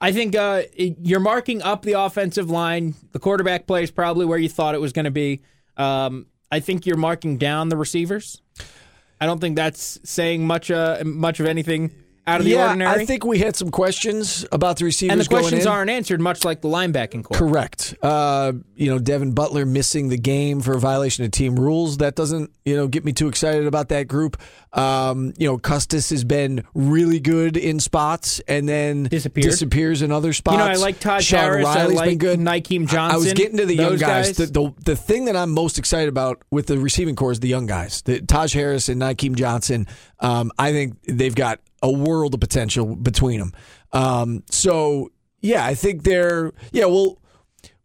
I 0.00 0.12
think 0.12 0.34
uh, 0.34 0.62
you're 0.74 1.20
marking 1.20 1.62
up 1.62 1.82
the 1.82 1.92
offensive 1.92 2.50
line. 2.50 2.94
The 3.12 3.18
quarterback 3.18 3.66
play 3.66 3.82
is 3.82 3.90
probably 3.90 4.24
where 4.24 4.38
you 4.38 4.48
thought 4.48 4.74
it 4.74 4.80
was 4.80 4.92
going 4.92 5.04
to 5.04 5.10
be. 5.10 5.42
Um, 5.76 6.26
I 6.50 6.60
think 6.60 6.86
you're 6.86 6.96
marking 6.96 7.36
down 7.36 7.68
the 7.68 7.76
receivers. 7.76 8.40
I 9.20 9.26
don't 9.26 9.40
think 9.40 9.56
that's 9.56 10.00
saying 10.02 10.46
much 10.46 10.70
uh, 10.70 11.02
much 11.04 11.40
of 11.40 11.46
anything 11.46 11.92
out 12.26 12.40
of 12.40 12.44
the 12.44 12.52
yeah, 12.52 12.68
ordinary. 12.68 13.00
I 13.00 13.04
think 13.06 13.24
we 13.24 13.38
had 13.38 13.56
some 13.56 13.70
questions 13.70 14.46
about 14.52 14.78
the 14.78 14.84
receivers. 14.84 15.12
and 15.12 15.20
the 15.20 15.28
questions 15.28 15.66
aren't 15.66 15.90
answered, 15.90 16.20
much 16.20 16.44
like 16.44 16.60
the 16.60 16.68
linebacking 16.68 17.24
corps. 17.24 17.36
Correct. 17.36 17.94
Uh, 18.02 18.52
you 18.76 18.90
know, 18.90 18.98
Devin 18.98 19.32
Butler 19.32 19.66
missing 19.66 20.08
the 20.08 20.18
game 20.18 20.60
for 20.60 20.74
a 20.74 20.80
violation 20.80 21.24
of 21.24 21.30
team 21.30 21.58
rules. 21.58 21.98
That 21.98 22.14
doesn't, 22.14 22.50
you 22.64 22.76
know, 22.76 22.88
get 22.88 23.04
me 23.04 23.12
too 23.12 23.28
excited 23.28 23.66
about 23.66 23.88
that 23.88 24.06
group. 24.08 24.40
Um, 24.72 25.32
you 25.36 25.48
know, 25.48 25.58
Custis 25.58 26.10
has 26.10 26.22
been 26.22 26.64
really 26.74 27.18
good 27.18 27.56
in 27.56 27.80
spots 27.80 28.40
and 28.46 28.68
then 28.68 29.04
disappears 29.04 30.02
in 30.02 30.12
other 30.12 30.32
spots. 30.32 30.58
You 30.58 30.64
know, 30.64 30.70
I 30.70 30.74
like 30.74 31.00
Todd 31.00 31.24
Sean 31.24 31.40
Harris. 31.40 31.66
I 31.66 31.86
like 31.86 32.10
been 32.10 32.18
good. 32.18 32.38
Nykeim 32.38 32.92
I- 32.92 33.14
I 33.14 33.16
was 33.16 33.32
getting 33.32 33.56
to 33.56 33.66
the 33.66 33.74
young 33.74 33.96
guys. 33.96 34.28
guys. 34.28 34.36
The, 34.36 34.46
the 34.46 34.74
the 34.84 34.96
thing 34.96 35.24
that 35.24 35.36
I'm 35.36 35.50
most 35.50 35.78
excited 35.78 36.08
about 36.08 36.42
with 36.50 36.66
the 36.66 36.78
receiving 36.78 37.16
corps 37.16 37.32
is 37.32 37.40
the 37.40 37.48
young 37.48 37.66
guys. 37.66 38.02
The, 38.02 38.20
Taj 38.20 38.52
Harris 38.54 38.88
and 38.88 39.00
Nykeim 39.00 39.34
Johnson. 39.34 39.86
Um, 40.20 40.52
I 40.58 40.72
think 40.72 41.02
they've 41.04 41.34
got 41.34 41.60
a 41.82 41.90
world 41.90 42.34
of 42.34 42.40
potential 42.40 42.96
between 42.96 43.40
them. 43.40 43.52
Um, 43.92 44.42
so 44.50 45.10
yeah, 45.40 45.64
I 45.64 45.74
think 45.74 46.02
they're 46.02 46.52
yeah. 46.72 46.84
We'll 46.84 47.18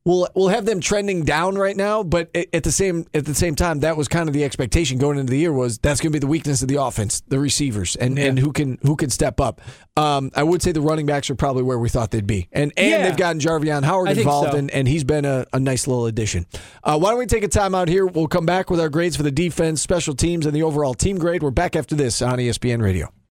we'll 0.03 0.27
we'll 0.36 0.49
have 0.49 0.65
them 0.65 0.79
trending 0.81 1.23
down 1.23 1.55
right 1.55 1.75
now, 1.75 2.03
but 2.03 2.29
at 2.53 2.63
the 2.63 2.71
same 2.71 3.05
at 3.13 3.25
the 3.25 3.34
same 3.34 3.55
time, 3.55 3.79
that 3.79 3.95
was 3.97 4.08
kind 4.08 4.27
of 4.29 4.34
the 4.34 4.43
expectation 4.43 4.97
going 4.97 5.17
into 5.17 5.31
the 5.31 5.39
year 5.39 5.53
was 5.53 5.77
that's 5.79 5.99
going 6.01 6.12
to 6.12 6.15
be 6.15 6.19
the 6.19 6.27
weakness 6.27 6.62
of 6.62 6.67
the 6.67 6.75
offense, 6.75 7.21
the 7.27 7.39
receivers, 7.39 7.95
and 7.95 8.19
and 8.19 8.38
who 8.38 8.51
can 8.51 8.77
who 8.84 8.95
can 8.95 9.10
step 9.10 9.39
up. 9.39 9.62
Um, 9.97 10.29
I 10.36 10.43
would 10.43 10.62
say 10.62 10.73
the 10.73 10.81
running 10.81 11.05
backs 11.05 11.29
are 11.29 11.36
probably 11.36 11.63
where 11.63 11.79
we 11.79 11.88
thought 11.88 12.12
they'd 12.12 12.27
be, 12.27 12.49
and 12.51 12.73
and 12.75 12.89
Yeah. 12.89 13.08
they've 13.08 13.17
gotten 13.17 13.39
Jarveon 13.39 13.84
Howard 13.86 14.10
I 14.10 14.12
involved, 14.12 14.51
so. 14.51 14.58
and, 14.58 14.69
and 14.71 14.88
he's 14.89 15.05
been 15.05 15.23
a, 15.23 15.45
a 15.53 15.60
nice 15.60 15.88
little 15.88 16.05
addition. 16.08 16.45
Uh, 16.84 16.99
why 16.99 17.10
don't 17.12 17.19
we 17.19 17.25
take 17.25 17.43
a 17.45 17.47
time 17.47 17.73
out 17.73 17.88
here? 17.88 18.05
We'll 18.05 18.27
come 18.27 18.45
back 18.45 18.69
with 18.69 18.81
our 18.81 18.89
grades 18.89 19.15
for 19.15 19.23
the 19.23 19.31
defense, 19.31 19.81
special 19.81 20.13
teams, 20.13 20.45
and 20.45 20.53
the 20.53 20.63
overall 20.63 20.93
team 20.93 21.17
grade. 21.17 21.41
We're 21.41 21.51
back 21.51 21.75
after 21.77 21.95
this 21.95 22.21
on 22.21 22.38
ESPN 22.38 22.81
Radio. 22.81 23.12